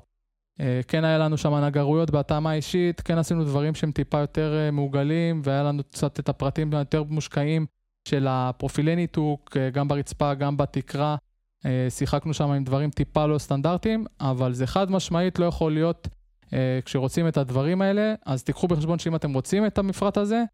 אה, 0.60 0.80
כן 0.88 1.04
היה 1.04 1.18
לנו 1.18 1.36
שם 1.36 1.54
נגרויות 1.54 2.10
בהתאמה 2.10 2.54
אישית, 2.54 3.00
כן 3.00 3.18
עשינו 3.18 3.44
דברים 3.44 3.74
שהם 3.74 3.92
טיפה 3.92 4.18
יותר 4.18 4.54
אה, 4.56 4.70
מעוגלים, 4.70 5.40
והיה 5.44 5.62
לנו 5.62 5.82
קצת 5.90 6.20
את 6.20 6.28
הפרטים 6.28 6.74
היותר 6.74 7.02
מושקעים 7.02 7.66
של 8.08 8.26
הפרופילי 8.30 8.96
ניתוק, 8.96 9.56
גם 9.72 9.88
ברצפה, 9.88 10.34
גם 10.34 10.56
בתקרה. 10.56 11.16
אה, 11.66 11.86
שיחקנו 11.90 12.34
שם 12.34 12.50
עם 12.50 12.64
דברים 12.64 12.90
טיפה 12.90 13.26
לא 13.26 13.38
סטנדרטיים, 13.38 14.06
אבל 14.20 14.52
זה 14.52 14.66
חד 14.66 14.90
משמעית 14.90 15.38
לא 15.38 15.44
יכול 15.44 15.72
להיות 15.72 16.08
אה, 16.52 16.78
כשרוצים 16.84 17.28
את 17.28 17.36
הדברים 17.36 17.82
האלה, 17.82 18.14
אז 18.26 18.44
תיקחו 18.44 18.68
בחשבון 18.68 18.98
שאם 18.98 19.14
אתם 19.14 19.34
רוצים 19.34 19.66
את 19.66 19.78
המפרט 19.78 20.16
הזה, 20.16 20.44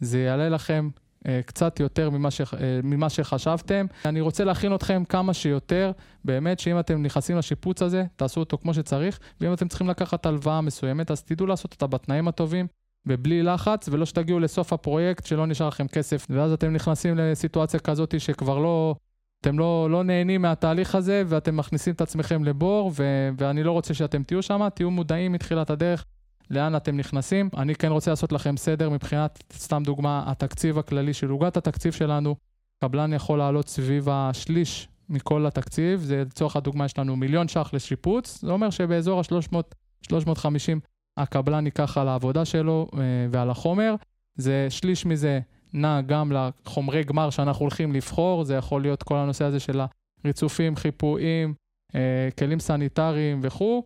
זה 0.00 0.20
יעלה 0.20 0.48
לכם 0.48 0.88
אה, 0.94 1.07
קצת 1.46 1.80
יותר 1.80 2.10
ממה, 2.10 2.30
ש, 2.30 2.40
ממה 2.82 3.08
שחשבתם. 3.08 3.86
אני 4.04 4.20
רוצה 4.20 4.44
להכין 4.44 4.74
אתכם 4.74 5.02
כמה 5.08 5.34
שיותר, 5.34 5.92
באמת 6.24 6.58
שאם 6.58 6.78
אתם 6.78 7.02
נכנסים 7.02 7.36
לשיפוץ 7.36 7.82
הזה, 7.82 8.04
תעשו 8.16 8.40
אותו 8.40 8.58
כמו 8.58 8.74
שצריך, 8.74 9.18
ואם 9.40 9.52
אתם 9.52 9.68
צריכים 9.68 9.88
לקחת 9.88 10.26
הלוואה 10.26 10.60
מסוימת, 10.60 11.10
אז 11.10 11.22
תדעו 11.22 11.46
לעשות 11.46 11.72
אותה 11.72 11.86
בתנאים 11.86 12.28
הטובים. 12.28 12.66
ובלי 13.06 13.42
לחץ, 13.42 13.88
ולא 13.88 14.06
שתגיעו 14.06 14.40
לסוף 14.40 14.72
הפרויקט 14.72 15.26
שלא 15.26 15.46
נשאר 15.46 15.68
לכם 15.68 15.88
כסף, 15.88 16.26
ואז 16.30 16.52
אתם 16.52 16.72
נכנסים 16.72 17.16
לסיטואציה 17.16 17.80
כזאת 17.80 18.20
שכבר 18.20 18.58
לא, 18.58 18.94
אתם 19.40 19.58
לא, 19.58 19.88
לא 19.90 20.04
נהנים 20.04 20.42
מהתהליך 20.42 20.94
הזה 20.94 21.22
ואתם 21.26 21.56
מכניסים 21.56 21.94
את 21.94 22.00
עצמכם 22.00 22.44
לבור, 22.44 22.92
ו- 22.96 23.30
ואני 23.38 23.62
לא 23.62 23.72
רוצה 23.72 23.94
שאתם 23.94 24.22
תהיו 24.22 24.42
שם, 24.42 24.68
תהיו 24.74 24.90
מודעים 24.90 25.32
מתחילת 25.32 25.70
הדרך 25.70 26.04
לאן 26.50 26.76
אתם 26.76 26.96
נכנסים. 26.96 27.50
אני 27.56 27.74
כן 27.74 27.92
רוצה 27.92 28.10
לעשות 28.10 28.32
לכם 28.32 28.56
סדר 28.56 28.90
מבחינת, 28.90 29.42
סתם 29.52 29.82
דוגמה, 29.86 30.24
התקציב 30.26 30.78
הכללי 30.78 31.14
של 31.14 31.30
עוגת 31.30 31.56
התקציב 31.56 31.92
שלנו. 31.92 32.36
קבלן 32.84 33.12
יכול 33.12 33.38
לעלות 33.38 33.68
סביב 33.68 34.08
השליש 34.08 34.88
מכל 35.08 35.46
התקציב, 35.46 36.00
זה 36.00 36.22
לצורך 36.26 36.56
הדוגמה 36.56 36.84
יש 36.84 36.98
לנו 36.98 37.16
מיליון 37.16 37.48
ש"ח 37.48 37.70
לשיפוץ, 37.72 38.40
זה 38.40 38.52
אומר 38.52 38.70
שבאזור 38.70 39.20
ה-300-350 39.20 40.78
הקבלן 41.16 41.66
ייקח 41.66 41.98
על 41.98 42.08
העבודה 42.08 42.44
שלו 42.44 42.88
אה, 42.94 43.00
ועל 43.30 43.50
החומר, 43.50 43.94
זה 44.36 44.66
שליש 44.70 45.06
מזה 45.06 45.40
נע 45.72 46.00
גם 46.00 46.32
לחומרי 46.32 47.04
גמר 47.04 47.30
שאנחנו 47.30 47.62
הולכים 47.62 47.92
לבחור, 47.92 48.44
זה 48.44 48.54
יכול 48.54 48.82
להיות 48.82 49.02
כל 49.02 49.16
הנושא 49.16 49.44
הזה 49.44 49.60
של 49.60 49.80
הריצופים, 50.24 50.76
חיפויים, 50.76 51.54
אה, 51.94 52.28
כלים 52.38 52.60
סניטריים 52.60 53.40
וכו'. 53.42 53.82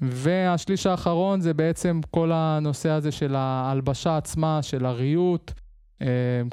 והשליש 0.00 0.86
האחרון 0.86 1.40
זה 1.40 1.54
בעצם 1.54 2.00
כל 2.10 2.30
הנושא 2.32 2.90
הזה 2.90 3.12
של 3.12 3.34
ההלבשה 3.34 4.16
עצמה, 4.16 4.62
של 4.62 4.86
הריהוט, 4.86 5.52
אה, 6.02 6.06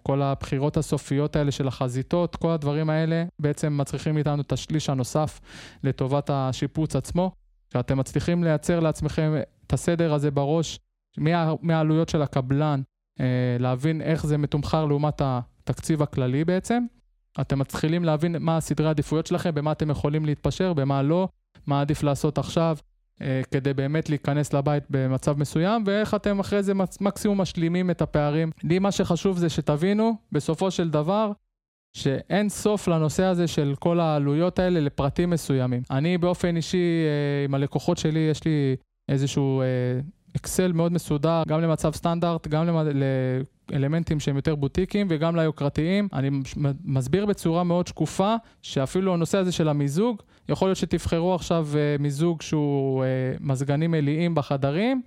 כל 0.03 0.21
הבחירות 0.21 0.77
הסופיות 0.77 1.35
האלה 1.35 1.51
של 1.51 1.67
החזיתות, 1.67 2.35
כל 2.35 2.51
הדברים 2.51 2.89
האלה 2.89 3.25
בעצם 3.39 3.77
מצריכים 3.77 4.15
מאיתנו 4.15 4.41
את 4.41 4.51
השליש 4.51 4.89
הנוסף 4.89 5.39
לטובת 5.83 6.29
השיפוץ 6.33 6.95
עצמו. 6.95 7.31
שאתם 7.73 7.97
מצליחים 7.97 8.43
לייצר 8.43 8.79
לעצמכם 8.79 9.33
את 9.67 9.73
הסדר 9.73 10.13
הזה 10.13 10.31
בראש, 10.31 10.79
מהעלויות 11.61 12.09
של 12.09 12.21
הקבלן 12.21 12.81
אה, 13.19 13.57
להבין 13.59 14.01
איך 14.01 14.25
זה 14.25 14.37
מתומחר 14.37 14.85
לעומת 14.85 15.21
התקציב 15.23 16.01
הכללי 16.01 16.45
בעצם. 16.45 16.85
אתם 17.41 17.59
מתחילים 17.59 18.03
להבין 18.03 18.35
מה 18.39 18.57
הסדרי 18.57 18.87
העדיפויות 18.87 19.27
שלכם, 19.27 19.55
במה 19.55 19.71
אתם 19.71 19.89
יכולים 19.89 20.25
להתפשר, 20.25 20.73
במה 20.73 21.01
לא, 21.01 21.27
מה 21.67 21.81
עדיף 21.81 22.03
לעשות 22.03 22.37
עכשיו, 22.37 22.77
כדי 23.51 23.73
באמת 23.73 24.09
להיכנס 24.09 24.53
לבית 24.53 24.83
במצב 24.89 25.39
מסוים, 25.39 25.83
ואיך 25.85 26.13
אתם 26.13 26.39
אחרי 26.39 26.63
זה 26.63 26.73
מקסימום 27.01 27.41
משלימים 27.41 27.89
את 27.89 28.01
הפערים. 28.01 28.51
לי 28.63 28.79
מה 28.79 28.91
שחשוב 28.91 29.37
זה 29.37 29.49
שתבינו, 29.49 30.15
בסופו 30.31 30.71
של 30.71 30.89
דבר, 30.89 31.31
שאין 31.93 32.49
סוף 32.49 32.87
לנושא 32.87 33.23
הזה 33.23 33.47
של 33.47 33.73
כל 33.79 33.99
העלויות 33.99 34.59
האלה 34.59 34.79
לפרטים 34.79 35.29
מסוימים. 35.29 35.81
אני 35.91 36.17
באופן 36.17 36.55
אישי, 36.55 36.77
אה, 36.77 37.45
עם 37.45 37.55
הלקוחות 37.55 37.97
שלי, 37.97 38.19
יש 38.19 38.45
לי 38.45 38.75
איזשהו 39.09 39.61
אקסל 40.35 40.71
מאוד 40.71 40.91
מסודר, 40.91 41.43
גם 41.47 41.61
למצב 41.61 41.93
סטנדרט, 41.93 42.47
גם 42.47 42.67
לאלמנטים 43.71 44.19
שהם 44.19 44.35
יותר 44.35 44.55
בוטיקים 44.55 45.07
וגם 45.09 45.35
ליוקרתיים. 45.35 46.07
אני 46.13 46.29
מסביר 46.83 47.25
בצורה 47.25 47.63
מאוד 47.63 47.87
שקופה, 47.87 48.35
שאפילו 48.61 49.13
הנושא 49.13 49.37
הזה 49.37 49.51
של 49.51 49.69
המיזוג, 49.69 50.21
יכול 50.49 50.67
להיות 50.67 50.77
שתבחרו 50.77 51.35
עכשיו 51.35 51.67
אה, 51.75 51.95
מיזוג 51.99 52.41
שהוא 52.41 53.03
אה, 53.03 53.07
מזגנים 53.39 53.91
מלאים 53.91 54.35
בחדרים, 54.35 55.01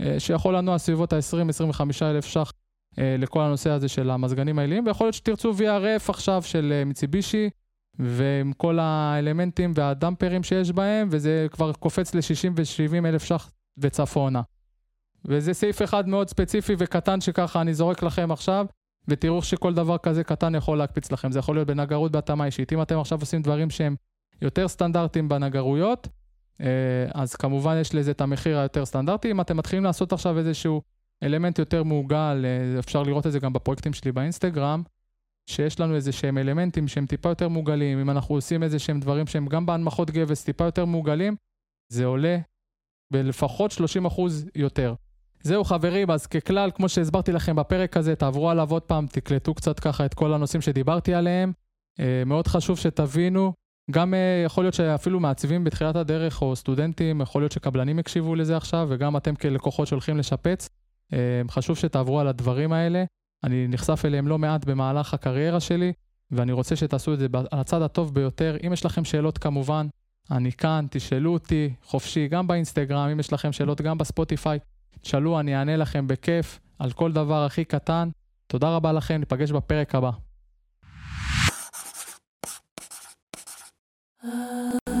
אה, 0.00 0.20
שיכול 0.20 0.56
לנוע 0.56 0.78
סביבות 0.78 1.12
ה-20-25 1.12 1.80
אלף 2.02 2.24
ש"ח 2.24 2.52
לכל 2.98 3.40
הנושא 3.40 3.70
הזה 3.70 3.88
של 3.88 4.10
המזגנים 4.10 4.58
העיליים, 4.58 4.86
ויכול 4.86 5.06
להיות 5.06 5.14
שתרצו 5.14 5.52
VRF 5.58 6.08
עכשיו 6.08 6.42
של 6.42 6.82
מיציבישי, 6.86 7.50
ועם 7.98 8.52
כל 8.56 8.78
האלמנטים 8.78 9.72
והדמפרים 9.74 10.42
שיש 10.42 10.72
בהם, 10.72 11.08
וזה 11.10 11.46
כבר 11.50 11.72
קופץ 11.72 12.14
ל-60 12.14 12.52
ו-70 12.56 13.06
אלף 13.06 13.24
ש"ח 13.24 13.50
וצפונה. 13.78 14.40
וזה 15.24 15.54
סעיף 15.54 15.82
אחד 15.82 16.08
מאוד 16.08 16.28
ספציפי 16.28 16.74
וקטן 16.78 17.20
שככה 17.20 17.60
אני 17.60 17.74
זורק 17.74 18.02
לכם 18.02 18.32
עכשיו, 18.32 18.66
ותראו 19.08 19.42
שכל 19.42 19.74
דבר 19.74 19.98
כזה 19.98 20.24
קטן 20.24 20.54
יכול 20.54 20.78
להקפיץ 20.78 21.12
לכם. 21.12 21.32
זה 21.32 21.38
יכול 21.38 21.56
להיות 21.56 21.68
בנגרות 21.68 22.12
בהתאמה 22.12 22.46
אישית. 22.46 22.72
אם 22.72 22.82
אתם 22.82 22.98
עכשיו 22.98 23.20
עושים 23.20 23.42
דברים 23.42 23.70
שהם 23.70 23.96
יותר 24.42 24.68
סטנדרטיים 24.68 25.28
בנגרויות, 25.28 26.08
אה, 26.60 26.66
אז 27.14 27.36
כמובן 27.36 27.76
יש 27.80 27.94
לזה 27.94 28.10
את 28.10 28.20
המחיר 28.20 28.58
היותר 28.58 28.84
סטנדרטי. 28.84 29.30
אם 29.30 29.40
אתם 29.40 29.56
מתחילים 29.56 29.84
לעשות 29.84 30.12
עכשיו 30.12 30.38
איזשהו 30.38 30.82
אלמנט 31.22 31.58
יותר 31.58 31.82
מעוגל, 31.82 32.44
אה, 32.44 32.78
אפשר 32.78 33.02
לראות 33.02 33.26
את 33.26 33.32
זה 33.32 33.38
גם 33.38 33.52
בפרויקטים 33.52 33.92
שלי 33.92 34.12
באינסטגרם, 34.12 34.82
שיש 35.46 35.80
לנו 35.80 35.94
איזה 35.94 36.12
שהם 36.12 36.38
אלמנטים 36.38 36.88
שהם 36.88 37.06
טיפה 37.06 37.28
יותר 37.28 37.48
מעוגלים, 37.48 38.00
אם 38.00 38.10
אנחנו 38.10 38.34
עושים 38.34 38.62
איזה 38.62 38.78
שהם 38.78 39.00
דברים 39.00 39.26
שהם 39.26 39.46
גם 39.46 39.66
בהנמכות 39.66 40.10
גבס 40.10 40.44
טיפה 40.44 40.64
יותר 40.64 40.84
מעוגלים, 40.84 41.36
זה 41.88 42.04
עולה 42.04 42.38
בלפחות 43.12 43.72
30% 43.72 43.74
יותר. 44.54 44.94
זהו 45.42 45.64
חברים, 45.64 46.10
אז 46.10 46.26
ככלל, 46.26 46.70
כמו 46.74 46.88
שהסברתי 46.88 47.32
לכם 47.32 47.56
בפרק 47.56 47.96
הזה, 47.96 48.16
תעברו 48.16 48.50
עליו 48.50 48.70
עוד 48.70 48.82
פעם, 48.82 49.06
תקלטו 49.06 49.54
קצת 49.54 49.80
ככה 49.80 50.06
את 50.06 50.14
כל 50.14 50.32
הנושאים 50.32 50.60
שדיברתי 50.60 51.14
עליהם. 51.14 51.52
אה, 52.00 52.22
מאוד 52.26 52.46
חשוב 52.46 52.78
שתבינו, 52.78 53.52
גם 53.90 54.14
אה, 54.14 54.42
יכול 54.46 54.64
להיות 54.64 54.74
שאפילו 54.74 55.20
מעצבים 55.20 55.64
בתחילת 55.64 55.96
הדרך, 55.96 56.42
או 56.42 56.56
סטודנטים, 56.56 57.20
יכול 57.20 57.42
להיות 57.42 57.52
שקבלנים 57.52 57.98
יקשיבו 57.98 58.34
לזה 58.34 58.56
עכשיו, 58.56 58.86
וגם 58.90 59.16
אתם 59.16 59.34
כלקוחות 59.34 59.88
שהולכים 59.88 60.18
לשפץ. 60.18 60.68
אה, 61.12 61.18
חשוב 61.50 61.76
שתעברו 61.76 62.20
על 62.20 62.28
הדברים 62.28 62.72
האלה. 62.72 63.04
אני 63.44 63.68
נחשף 63.68 64.02
אליהם 64.04 64.28
לא 64.28 64.38
מעט 64.38 64.64
במהלך 64.64 65.14
הקריירה 65.14 65.60
שלי, 65.60 65.92
ואני 66.30 66.52
רוצה 66.52 66.76
שתעשו 66.76 67.14
את 67.14 67.18
זה 67.18 67.26
על 67.50 67.58
הצד 67.58 67.82
הטוב 67.82 68.14
ביותר. 68.14 68.56
אם 68.66 68.72
יש 68.72 68.84
לכם 68.84 69.04
שאלות 69.04 69.38
כמובן, 69.38 69.86
אני 70.30 70.52
כאן, 70.52 70.86
תשאלו 70.90 71.32
אותי 71.32 71.74
חופשי, 71.82 72.28
גם 72.28 72.46
באינסטגרם, 72.46 73.08
אם 73.08 73.20
יש 73.20 73.32
לכם 73.32 73.52
שאלות, 73.52 73.80
גם 73.80 73.98
בספוטיפיי. 73.98 74.58
תשאלו, 75.00 75.40
אני 75.40 75.56
אענה 75.56 75.76
לכם 75.76 76.06
בכיף 76.06 76.60
על 76.78 76.92
כל 76.92 77.12
דבר 77.12 77.44
הכי 77.44 77.64
קטן. 77.64 78.08
תודה 78.46 78.76
רבה 78.76 78.92
לכם, 78.92 79.16
ניפגש 79.16 79.50
בפרק 79.50 79.94
הבא. 79.94 80.10
Uh... 84.24 84.99